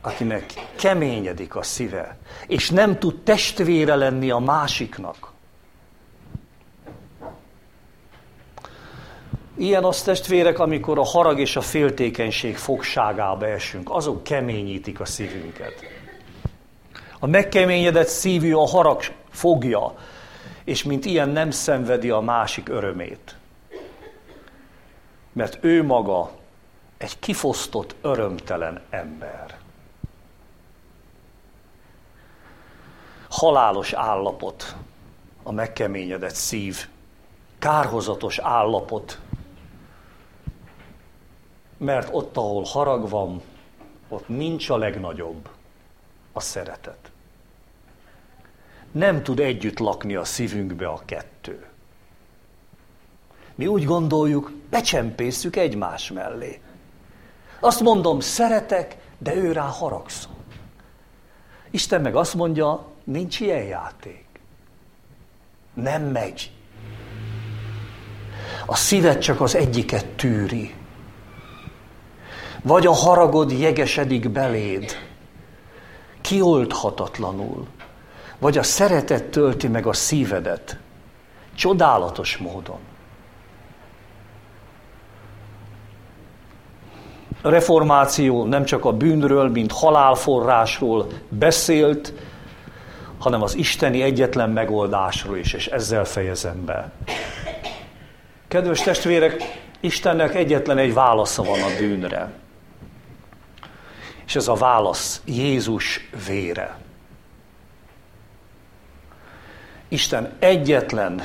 akinek 0.00 0.52
keményedik 0.76 1.56
a 1.56 1.62
szíve, 1.62 2.16
és 2.46 2.70
nem 2.70 2.98
tud 2.98 3.22
testvére 3.22 3.94
lenni 3.94 4.30
a 4.30 4.38
másiknak. 4.38 5.29
Ilyen 9.60 9.84
az 9.84 10.02
testvérek, 10.02 10.58
amikor 10.58 10.98
a 10.98 11.04
harag 11.04 11.40
és 11.40 11.56
a 11.56 11.60
féltékenység 11.60 12.56
fogságába 12.56 13.46
esünk, 13.46 13.90
azok 13.90 14.22
keményítik 14.22 15.00
a 15.00 15.04
szívünket. 15.04 15.74
A 17.18 17.26
megkeményedett 17.26 18.06
szívű 18.06 18.52
a 18.52 18.66
harag 18.66 19.02
fogja, 19.30 19.94
és 20.64 20.82
mint 20.82 21.04
ilyen 21.04 21.28
nem 21.28 21.50
szenvedi 21.50 22.10
a 22.10 22.20
másik 22.20 22.68
örömét. 22.68 23.36
Mert 25.32 25.58
ő 25.60 25.82
maga 25.82 26.30
egy 26.96 27.18
kifosztott, 27.18 27.94
örömtelen 28.00 28.80
ember. 28.90 29.58
Halálos 33.28 33.92
állapot 33.92 34.76
a 35.42 35.52
megkeményedett 35.52 36.34
szív, 36.34 36.86
kárhozatos 37.58 38.38
állapot, 38.38 39.18
mert 41.80 42.08
ott, 42.12 42.36
ahol 42.36 42.64
harag 42.64 43.08
van, 43.08 43.42
ott 44.08 44.28
nincs 44.28 44.70
a 44.70 44.76
legnagyobb, 44.76 45.48
a 46.32 46.40
szeretet. 46.40 47.10
Nem 48.92 49.22
tud 49.22 49.40
együtt 49.40 49.78
lakni 49.78 50.14
a 50.14 50.24
szívünkbe 50.24 50.88
a 50.88 51.02
kettő. 51.04 51.66
Mi 53.54 53.66
úgy 53.66 53.84
gondoljuk, 53.84 54.52
becsempészük 54.70 55.56
egymás 55.56 56.10
mellé. 56.10 56.60
Azt 57.60 57.80
mondom, 57.80 58.20
szeretek, 58.20 58.96
de 59.18 59.34
ő 59.34 59.52
rá 59.52 59.66
haragszom. 59.66 60.34
Isten 61.70 62.00
meg 62.00 62.16
azt 62.16 62.34
mondja, 62.34 62.86
nincs 63.04 63.40
ilyen 63.40 63.64
játék. 63.64 64.26
Nem 65.74 66.02
megy. 66.02 66.52
A 68.66 68.76
szíved 68.76 69.18
csak 69.18 69.40
az 69.40 69.54
egyiket 69.54 70.06
tűri. 70.06 70.74
Vagy 72.62 72.86
a 72.86 72.92
haragod 72.92 73.52
jegesedik 73.52 74.28
beléd, 74.28 75.08
kioldhatatlanul, 76.20 77.66
vagy 78.38 78.58
a 78.58 78.62
szeretet 78.62 79.24
tölti 79.24 79.68
meg 79.68 79.86
a 79.86 79.92
szívedet, 79.92 80.78
csodálatos 81.54 82.36
módon. 82.36 82.78
A 87.42 87.48
reformáció 87.48 88.44
nem 88.44 88.64
csak 88.64 88.84
a 88.84 88.92
bűnről, 88.92 89.48
mint 89.48 89.72
halálforrásról 89.72 91.06
beszélt, 91.28 92.12
hanem 93.18 93.42
az 93.42 93.54
isteni 93.54 94.02
egyetlen 94.02 94.50
megoldásról 94.50 95.36
is, 95.36 95.52
és 95.52 95.66
ezzel 95.66 96.04
fejezem 96.04 96.64
be. 96.64 96.92
Kedves 98.48 98.80
testvérek, 98.80 99.60
Istennek 99.80 100.34
egyetlen 100.34 100.78
egy 100.78 100.94
válasza 100.94 101.42
van 101.42 101.62
a 101.62 101.76
bűnre. 101.78 102.32
És 104.30 104.36
ez 104.36 104.48
a 104.48 104.54
válasz 104.54 105.22
Jézus 105.24 106.08
vére. 106.26 106.78
Isten 109.88 110.36
egyetlen 110.38 111.22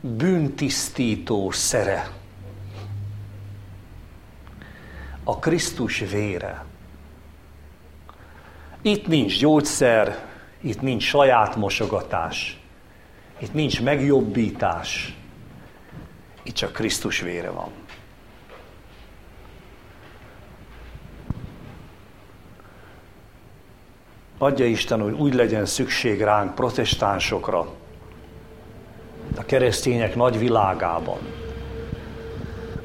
bűntisztító 0.00 1.50
szere. 1.50 2.10
A 5.24 5.38
Krisztus 5.38 5.98
vére. 5.98 6.64
Itt 8.82 9.06
nincs 9.06 9.38
gyógyszer, 9.38 10.26
itt 10.60 10.80
nincs 10.80 11.02
saját 11.02 11.56
mosogatás, 11.56 12.60
itt 13.38 13.52
nincs 13.52 13.82
megjobbítás, 13.82 15.16
itt 16.42 16.54
csak 16.54 16.72
Krisztus 16.72 17.20
vére 17.20 17.50
van. 17.50 17.70
Adja 24.42 24.66
Isten, 24.66 25.00
hogy 25.00 25.12
úgy 25.12 25.34
legyen 25.34 25.66
szükség 25.66 26.20
ránk 26.20 26.54
protestánsokra, 26.54 27.66
a 29.36 29.44
keresztények 29.44 30.14
nagy 30.14 30.38
világában, 30.38 31.18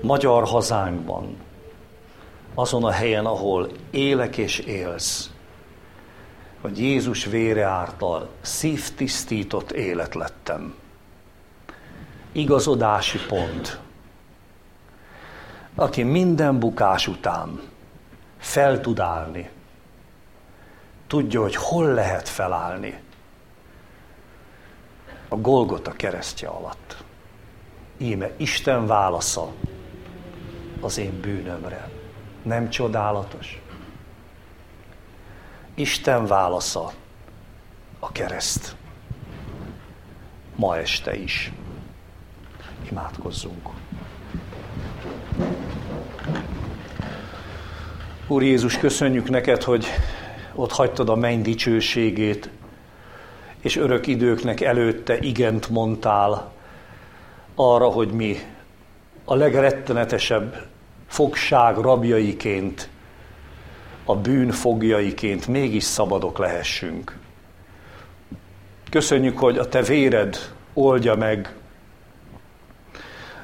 magyar 0.02 0.44
hazánkban, 0.44 1.38
azon 2.54 2.84
a 2.84 2.92
helyen, 2.92 3.26
ahol 3.26 3.70
élek 3.92 4.38
és 4.38 4.60
élsz, 4.60 5.30
hogy 6.62 6.80
Jézus 6.80 7.26
vére 7.26 7.64
által 7.66 8.30
szívtisztított 8.42 9.72
élet 9.72 10.16
lettem. 10.16 10.74
Igazodási 12.32 13.20
pont. 13.28 13.80
Aki 15.76 16.04
minden 16.04 16.60
bukás 16.60 17.08
után 17.08 17.62
fel 18.38 18.82
tud 18.82 19.00
állni, 19.00 19.50
tudja, 21.08 21.42
hogy 21.42 21.56
hol 21.56 21.94
lehet 21.94 22.30
felállni. 22.30 23.00
A 25.28 25.36
Golgota 25.36 25.92
keresztje 25.92 26.48
alatt. 26.48 27.04
Íme 27.98 28.32
Isten 28.38 28.88
válasza 28.88 29.54
az 30.82 30.98
én 30.98 31.20
bűnömre. 31.22 31.90
Nem 32.44 32.70
csodálatos? 32.70 33.62
Isten 35.74 36.26
válasza 36.26 36.92
a 38.00 38.12
kereszt. 38.12 38.76
Ma 40.56 40.78
este 40.78 41.16
is. 41.16 41.52
Imádkozzunk. 42.90 43.70
Úr 48.28 48.44
Jézus, 48.44 48.78
köszönjük 48.78 49.30
neked, 49.30 49.64
hogy 49.64 49.86
ott 50.58 50.72
hagytad 50.72 51.10
a 51.10 51.16
menny 51.16 51.42
dicsőségét, 51.42 52.50
és 53.62 53.76
örök 53.76 54.08
időknek 54.08 54.62
előtte 54.62 55.18
igent 55.20 55.70
mondtál 55.70 56.52
arra, 57.56 57.88
hogy 57.88 58.12
mi 58.12 58.38
a 59.26 59.36
legrettenetesebb 59.36 60.66
fogság 61.08 61.78
rabjaiként, 61.78 62.90
a 64.06 64.16
bűn 64.16 64.52
fogjaiként 64.52 65.48
mégis 65.48 65.84
szabadok 65.84 66.38
lehessünk. 66.38 67.18
Köszönjük, 68.90 69.38
hogy 69.38 69.58
a 69.58 69.70
te 69.70 69.82
véred 69.82 70.38
oldja 70.74 71.16
meg 71.16 71.56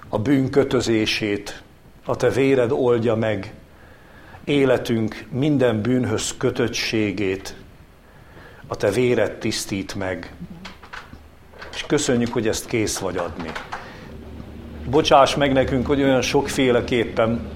a 0.10 0.20
bűn 0.20 0.50
kötözését, 0.50 1.62
a 2.06 2.16
te 2.16 2.30
véred 2.30 2.72
oldja 2.72 3.16
meg 3.16 3.54
életünk 4.46 5.26
minden 5.32 5.82
bűnhöz 5.82 6.38
kötöttségét 6.38 7.56
a 8.68 8.76
te 8.76 8.90
véred 8.90 9.32
tisztít 9.32 9.96
meg. 9.96 10.34
És 11.74 11.86
köszönjük, 11.86 12.34
hogy 12.34 12.48
ezt 12.48 12.66
kész 12.66 12.98
vagy 12.98 13.18
adni. 13.18 13.52
Bocsáss 14.90 15.36
meg 15.36 15.54
nekünk, 15.54 15.86
hogy 15.86 16.02
olyan 16.02 16.22
sokféleképpen 16.22 17.50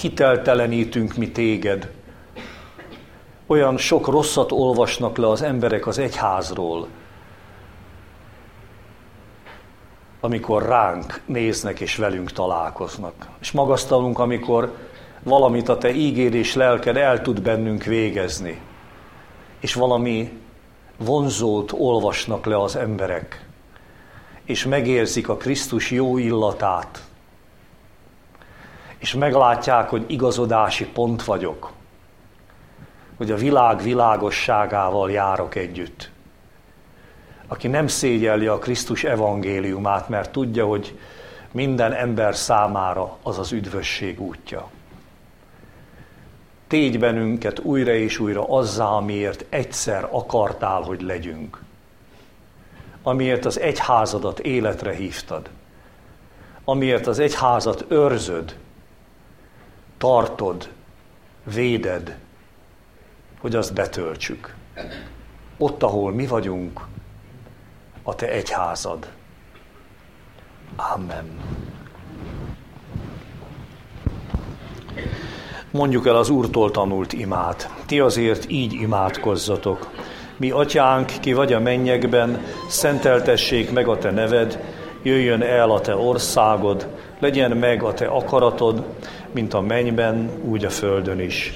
hiteltelenítünk 0.00 1.16
mi 1.16 1.30
téged. 1.30 1.90
Olyan 3.46 3.76
sok 3.76 4.06
rosszat 4.06 4.52
olvasnak 4.52 5.16
le 5.16 5.28
az 5.28 5.42
emberek 5.42 5.86
az 5.86 5.98
egyházról, 5.98 6.88
amikor 10.20 10.66
ránk 10.66 11.20
néznek 11.26 11.80
és 11.80 11.96
velünk 11.96 12.32
találkoznak. 12.32 13.14
És 13.40 13.52
magasztalunk, 13.52 14.18
amikor 14.18 14.76
valamit 15.28 15.68
a 15.68 15.78
te 15.78 15.90
ígéd 15.90 16.34
és 16.34 16.54
lelked 16.54 16.96
el 16.96 17.22
tud 17.22 17.42
bennünk 17.42 17.84
végezni. 17.84 18.60
És 19.60 19.74
valami 19.74 20.32
vonzót 20.96 21.72
olvasnak 21.72 22.46
le 22.46 22.62
az 22.62 22.76
emberek, 22.76 23.46
és 24.44 24.64
megérzik 24.64 25.28
a 25.28 25.36
Krisztus 25.36 25.90
jó 25.90 26.18
illatát, 26.18 27.02
és 28.98 29.14
meglátják, 29.14 29.88
hogy 29.88 30.04
igazodási 30.06 30.86
pont 30.86 31.24
vagyok, 31.24 31.72
hogy 33.16 33.30
a 33.30 33.36
világ 33.36 33.82
világosságával 33.82 35.10
járok 35.10 35.54
együtt. 35.54 36.10
Aki 37.46 37.68
nem 37.68 37.86
szégyelli 37.86 38.46
a 38.46 38.58
Krisztus 38.58 39.04
evangéliumát, 39.04 40.08
mert 40.08 40.30
tudja, 40.30 40.66
hogy 40.66 40.98
minden 41.52 41.92
ember 41.92 42.36
számára 42.36 43.16
az 43.22 43.38
az 43.38 43.52
üdvösség 43.52 44.20
útja. 44.20 44.68
Tégy 46.68 46.98
bennünket 46.98 47.58
újra 47.58 47.92
és 47.92 48.18
újra 48.18 48.48
azzá, 48.48 48.84
amiért 48.84 49.44
egyszer 49.48 50.08
akartál, 50.10 50.80
hogy 50.80 51.00
legyünk. 51.00 51.62
Amiért 53.02 53.44
az 53.44 53.60
egyházadat 53.60 54.38
életre 54.38 54.92
hívtad. 54.92 55.48
Amiért 56.64 57.06
az 57.06 57.18
egyházat 57.18 57.84
őrzöd, 57.88 58.56
tartod, 59.98 60.68
véded, 61.44 62.18
hogy 63.40 63.54
azt 63.54 63.74
betöltsük. 63.74 64.54
Ott, 65.58 65.82
ahol 65.82 66.12
mi 66.12 66.26
vagyunk, 66.26 66.80
a 68.02 68.14
te 68.14 68.28
egyházad. 68.28 69.12
Amen. 70.76 71.40
Mondjuk 75.70 76.06
el 76.06 76.16
az 76.16 76.30
Úrtól 76.30 76.70
tanult 76.70 77.12
imát. 77.12 77.70
Ti 77.86 78.00
azért 78.00 78.50
így 78.50 78.72
imádkozzatok. 78.72 79.90
Mi, 80.36 80.50
atyánk, 80.50 81.12
ki 81.20 81.32
vagy 81.32 81.52
a 81.52 81.60
mennyekben, 81.60 82.40
szenteltessék 82.68 83.72
meg 83.72 83.88
a 83.88 83.98
te 83.98 84.10
neved, 84.10 84.58
jöjjön 85.02 85.42
el 85.42 85.70
a 85.70 85.80
te 85.80 85.96
országod, 85.96 86.86
legyen 87.18 87.56
meg 87.56 87.82
a 87.82 87.94
te 87.94 88.06
akaratod, 88.06 88.84
mint 89.32 89.54
a 89.54 89.60
mennyben, 89.60 90.30
úgy 90.44 90.64
a 90.64 90.70
földön 90.70 91.20
is. 91.20 91.52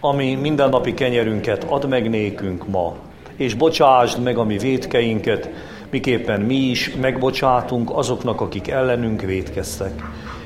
Ami 0.00 0.34
mindennapi 0.34 0.94
kenyerünket 0.94 1.64
add 1.64 1.86
meg 1.86 2.10
nékünk 2.10 2.68
ma, 2.68 2.96
és 3.36 3.54
bocsásd 3.54 4.22
meg 4.22 4.38
a 4.38 4.44
mi 4.44 4.58
védkeinket, 4.58 5.50
miképpen 5.90 6.40
mi 6.40 6.56
is 6.56 6.94
megbocsátunk 7.00 7.90
azoknak, 7.90 8.40
akik 8.40 8.68
ellenünk 8.68 9.20
védkeztek. 9.20 10.02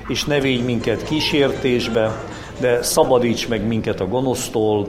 És 0.08 0.24
ne 0.24 0.40
védj 0.40 0.62
minket 0.62 1.02
kísértésbe, 1.02 2.12
de 2.60 2.82
szabadíts 2.82 3.48
meg 3.48 3.66
minket 3.66 4.00
a 4.00 4.06
gonosztól, 4.06 4.88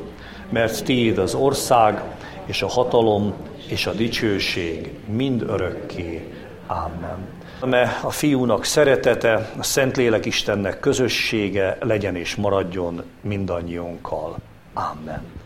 mert 0.49 0.84
tiéd 0.84 1.17
az 1.17 1.34
ország, 1.34 2.01
és 2.45 2.61
a 2.61 2.67
hatalom, 2.67 3.34
és 3.67 3.86
a 3.86 3.91
dicsőség 3.91 4.93
mind 5.05 5.41
örökké. 5.41 6.34
Amen. 6.67 7.28
Me 7.65 7.99
a 8.03 8.09
fiúnak 8.09 8.65
szeretete, 8.65 9.51
a 9.57 9.63
Szentlélek 9.63 10.26
Istennek 10.26 10.80
közössége 10.80 11.78
legyen 11.80 12.15
és 12.15 12.36
maradjon 12.36 13.03
mindannyiunkkal. 13.22 14.36
Amen. 14.74 15.40